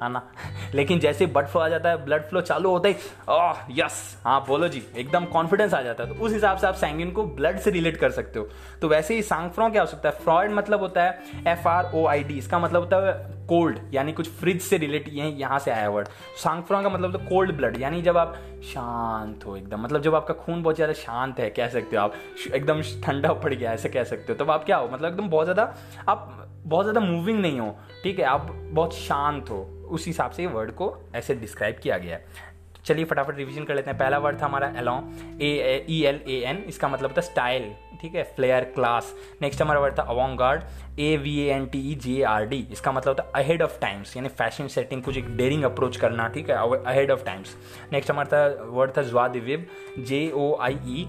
है 0.02 0.12
ना? 0.12 0.22
लेकिन 0.76 1.00
जैसे 1.00 1.26
ब्लड 1.28 1.48
फ्लो 1.48 1.62
आ 1.62 1.68
जाता 1.70 1.90
है 1.90 2.04
ब्लड 2.06 2.24
फ्लो 2.30 2.42
चालू 2.44 2.70
होता 2.70 2.90
ही 2.90 2.96
ओह 3.30 3.66
यस 3.78 4.00
हाँ 4.24 4.40
बोलो 4.48 4.68
जी, 4.68 4.84
एकदम 4.98 5.26
कॉन्फिडेंस 5.28 5.74
आ 5.74 5.82
जाता 5.82 6.04
है। 6.04 6.10
तो 6.10 6.24
उस 6.26 6.34
हिसाब 6.34 6.58
से 6.58 6.68
आप 6.68 6.76
सैंगिन 6.76 7.12
को 7.12 7.24
ब्लड 7.36 7.60
से 7.60 7.72
रिलेट 7.72 7.98
कर 7.98 8.12
सकते 8.12 8.40
हो। 8.40 8.48
तो 8.82 8.88
वैसे 8.90 9.16
ही 9.16 9.22
सांगफ्रो 9.24 9.70
क्या 9.70 9.82
हो 9.82 9.88
सकता 9.88 10.10
है। 10.10 10.16
फ्रॉइड 10.24 10.52
मतलब 10.54 10.80
होता 10.82 11.04
है 11.04 11.44
F 11.48 11.68
R 11.68 11.92
O 11.96 12.06
I 12.08 12.24
D 12.24 12.38
इसका 12.38 12.60
मतलब 12.60 12.82
होता 12.82 12.98
है 12.98 13.41
कोल्ड, 13.52 13.80
यानी 13.94 14.12
कुछ 14.14 14.30
फ्रिज 14.32 14.62
से 14.62 14.78
रिलेटेड 14.78 15.14
ये 15.14 15.30
यहाँ 15.30 15.60
से 15.60 15.72
आया 15.72 15.90
वर्ड 15.90 16.08
सांगफ्रोंग 16.40 16.84
का 16.84 16.90
मतलब 16.90 17.14
तो 17.14 17.20
कोल्ड 17.30 17.56
ब्लड 17.58 17.80
यानी 17.82 18.02
जब 18.02 18.18
आप 18.18 18.36
शांत 18.64 19.46
हो 19.46 19.56
एकदम 19.58 19.82
मतलब 19.82 20.02
जब 20.02 20.16
आपका 20.16 20.34
खून 20.36 20.62
बहुत 20.64 20.76
ज़्यादा 20.76 20.94
शांत 20.96 21.40
है, 21.40 21.50
कह 21.50 21.68
सकते 21.70 21.98
हो 21.98 22.04
आप 22.04 22.14
एकदम 22.54 22.82
ठंडा 23.04 23.34
पड़ 23.34 23.54
गया, 23.54 23.74
ऐसे 23.74 23.90
कह 23.90 24.04
सकते 24.04 24.34
हो, 24.34 24.44
तब 24.44 24.52
आप 24.52 24.66
क्या 24.66 24.78
हो 24.78 24.88
मतलब 24.88 25.08
एकदम 25.08 25.30
बहुत 25.30 25.46
ज़्यादा, 25.46 25.74
आप 26.10 26.48
बहुत 26.64 26.86
ज़्यादा 26.86 27.00
मूविंग 27.02 27.40
नहीं 27.40 27.60
हो, 27.60 27.76
ठीक 28.04 28.20
है, 28.20 28.26
आप 28.26 28.48
बहुत 28.52 28.94
शांत 28.96 29.50
हो, 29.50 29.62
उस 29.90 30.06
हिसाब 30.08 30.32
से 30.32 30.48
वर्ड 30.48 30.72
को 30.72 30.96
ऐसे 31.16 31.36
डिस्क्राइब 31.36 31.80
किया 31.84 31.98
गया 31.98 32.16
है. 32.16 32.50
चलिए 32.86 33.06
फटाफट 33.06 33.38
रिवीजन 33.38 33.64
कर 33.64 33.76
लेते 33.76 33.90
हैं। 33.90 33.98
पहला 34.00 34.18
वर्ड 34.18 34.42
था 34.42 34.46
हमारा 34.46 34.68
elan 34.78 35.42
A 35.42 35.86
E 35.90 36.02
L 36.06 36.20
A 36.28 36.42
N 36.48 36.64
इसका 36.68 36.88
मतलब 36.88 37.14
है 37.18 37.22
स्टाइल 37.22 37.72
ठीक 38.02 38.16
है? 38.16 38.24
फ्लेयर 38.36 38.64
क्लास 38.76 39.14
नेक्स्ट 39.42 39.62
हमारा 39.62 39.80
वर्ड 39.80 39.98
था 39.98 40.04
avant 40.10 40.38
garde 40.40 41.00
A 41.00 41.16
V 41.18 41.38
A 41.40 41.48
N 41.54 41.66
T 41.66 41.80
E 41.92 41.96
G 42.04 42.22
R 42.30 42.46
D 42.46 42.58
इसका 42.72 42.92
मतलब 42.92 43.20
है 43.20 43.44
अहेड 43.44 43.62
ऑफ़ 43.62 43.80
टाइम्स 43.82 44.16
यानी 44.18 44.30
फ़ैशन 44.30 44.68
सेटिंग 44.68 45.04
कुछ 45.04 45.18
एक 45.18 45.36
डेयरिंग 45.38 45.64
अप्रोच 45.64 45.98
करना, 45.98 46.28
ठीक 46.28 46.50
है? 46.50 46.56
अहेड 46.78 47.12
ऑफ़ 47.12 47.24
टाइम्स 47.26 47.56
नेक्स्ट 47.94 48.12
हमारा 48.12 48.28
था 48.34 48.64
वर्ड 48.72 48.98
था 48.98 49.02
joie de vivre 49.04 49.68
J 50.00 50.30
O 50.36 50.54
I 50.62 50.80
E 50.88 51.08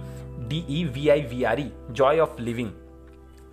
D 0.49 0.64
E 0.71 0.85
V 0.95 1.09
I 1.09 1.21
V 1.33 1.43
R 1.45 1.61
E 1.61 1.71
joy 1.91 2.19
of 2.21 2.41
living 2.41 2.71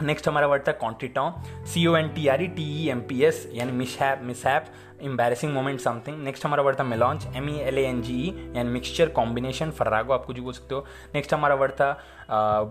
next 0.02 0.28
हमारा 0.28 0.48
वर्ड 0.48 0.68
था 0.68 0.72
कॉन्टिटॉ 0.82 1.30
C 1.68 1.86
O 1.88 1.96
N 1.96 2.08
T 2.10 2.28
R 2.28 2.42
E 2.44 2.48
T 2.58 2.64
E 2.84 2.88
M 2.90 3.00
P 3.08 3.22
S 3.24 3.48
यानी 3.54 3.72
mishap 3.72 4.22
mishap 4.24 4.66
embarrassing 5.03 5.53
moment 5.53 5.79
something 5.79 6.24
next 6.24 6.46
हमारा 6.46 6.63
word 6.63 6.79
था 6.79 6.84
melange 6.84 7.27
M 7.36 7.50
E 7.50 7.53
L 7.60 7.77
A 7.77 7.82
N 7.82 8.01
G 8.01 8.13
E 8.13 8.53
यानी 8.56 8.70
mixture 8.70 9.10
combination 9.10 9.72
फर्रागो 9.72 10.13
आप 10.13 10.25
कुछ 10.25 10.39
बोल 10.39 10.53
सकते 10.53 10.75
हो। 10.75 10.86
नेक्स्ट 11.15 11.34
हमारा 11.34 11.56
वर्ड 11.56 11.72
था 11.72 11.91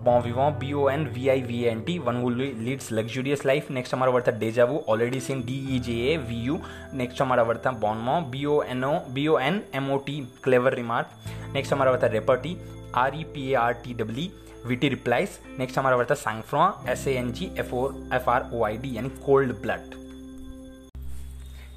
बॉ 0.05 0.19
विवॉ 0.21 0.49
B 0.51 0.73
O 0.73 0.89
N 0.89 1.05
V 1.07 1.27
I 1.29 1.41
V 1.41 1.63
N 1.63 1.81
T 1.81 1.97
one 1.99 2.15
who 2.15 2.41
leads 2.57 2.91
luxurious 2.91 3.45
life 3.45 3.71
next 3.71 3.93
हमारा 3.93 4.11
वर्ड 4.11 4.27
था 4.27 4.31
deja vu 4.39 4.83
already 4.89 5.19
seen 5.19 5.41
D 5.41 5.57
E 5.75 5.79
J 5.79 5.93
A 6.13 6.17
V 6.17 6.35
U 6.35 6.59
next 6.93 7.21
हमारा 7.21 7.43
वर्ड 7.43 7.57
था 7.65 7.71
bon mot 7.71 8.19
B 8.21 8.45
O 8.45 8.61
N 8.63 8.83
O 8.83 8.93
B 9.09 9.27
O 9.27 9.37
N 9.39 9.61
M 9.75 9.91
O 9.91 9.97
T 9.97 10.19
clever 10.43 10.73
remark 10.73 11.31
next 11.53 11.73
हमारा 11.73 11.91
word 11.91 12.03
था 12.03 12.07
repartee 12.07 12.57
R 12.95 13.15
E 13.15 13.23
P 13.23 13.49
A 13.51 13.53
R 13.53 13.73
T 13.73 13.93
W 13.93 14.67
witty 14.67 14.89
replies 14.89 15.39
next 15.59 15.77
हमारा 15.79 15.95
word 15.95 16.09
था 16.09 16.15
sangfroid 16.15 16.69
S 16.89 17.07
A 17.07 17.13
N 17.13 17.31
G 17.31 17.51
F 17.59 17.75
O 17.75 17.89
F 18.13 18.29
R 18.29 18.49
O 18.53 18.63
I 18.63 18.77
D 18.77 18.97
यानी 18.97 19.09
cold 19.09 19.53
blood 19.61 19.98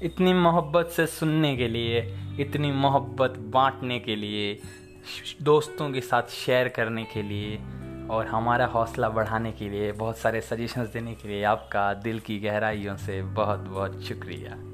इतनी 0.03 0.33
मोहब्बत 0.33 0.87
से 0.87 1.07
सुनने 1.07 1.57
के 1.57 1.67
लिए, 1.67 2.15
इतनी 2.39 2.71
मोहब्बत 2.71 3.33
बांटने 3.39 3.99
के 3.99 4.15
लिए, 4.15 4.59
दोस्तों 5.41 5.91
के 5.91 6.01
साथ 6.01 6.23
शेयर 6.23 6.67
करने 6.67 7.03
के 7.03 7.21
लिए 7.21 7.57
और 8.09 8.27
हमारा 8.27 8.65
हौसला 8.65 9.09
बढ़ाने 9.09 9.51
के 9.51 9.69
लिए, 9.69 9.91
बहुत 9.91 10.17
सारे 10.17 10.41
सजेशंस 10.41 10.87
देने 10.87 11.13
के 11.13 11.27
लिए 11.27 11.43
आपका 11.43 11.93
दिल 11.93 12.19
की 12.19 12.39
गहराइयों 12.39 12.97
से 12.97 13.21
बहुत 13.21 13.59
बहुत 13.59 14.01
शुक्रिया। 14.03 14.69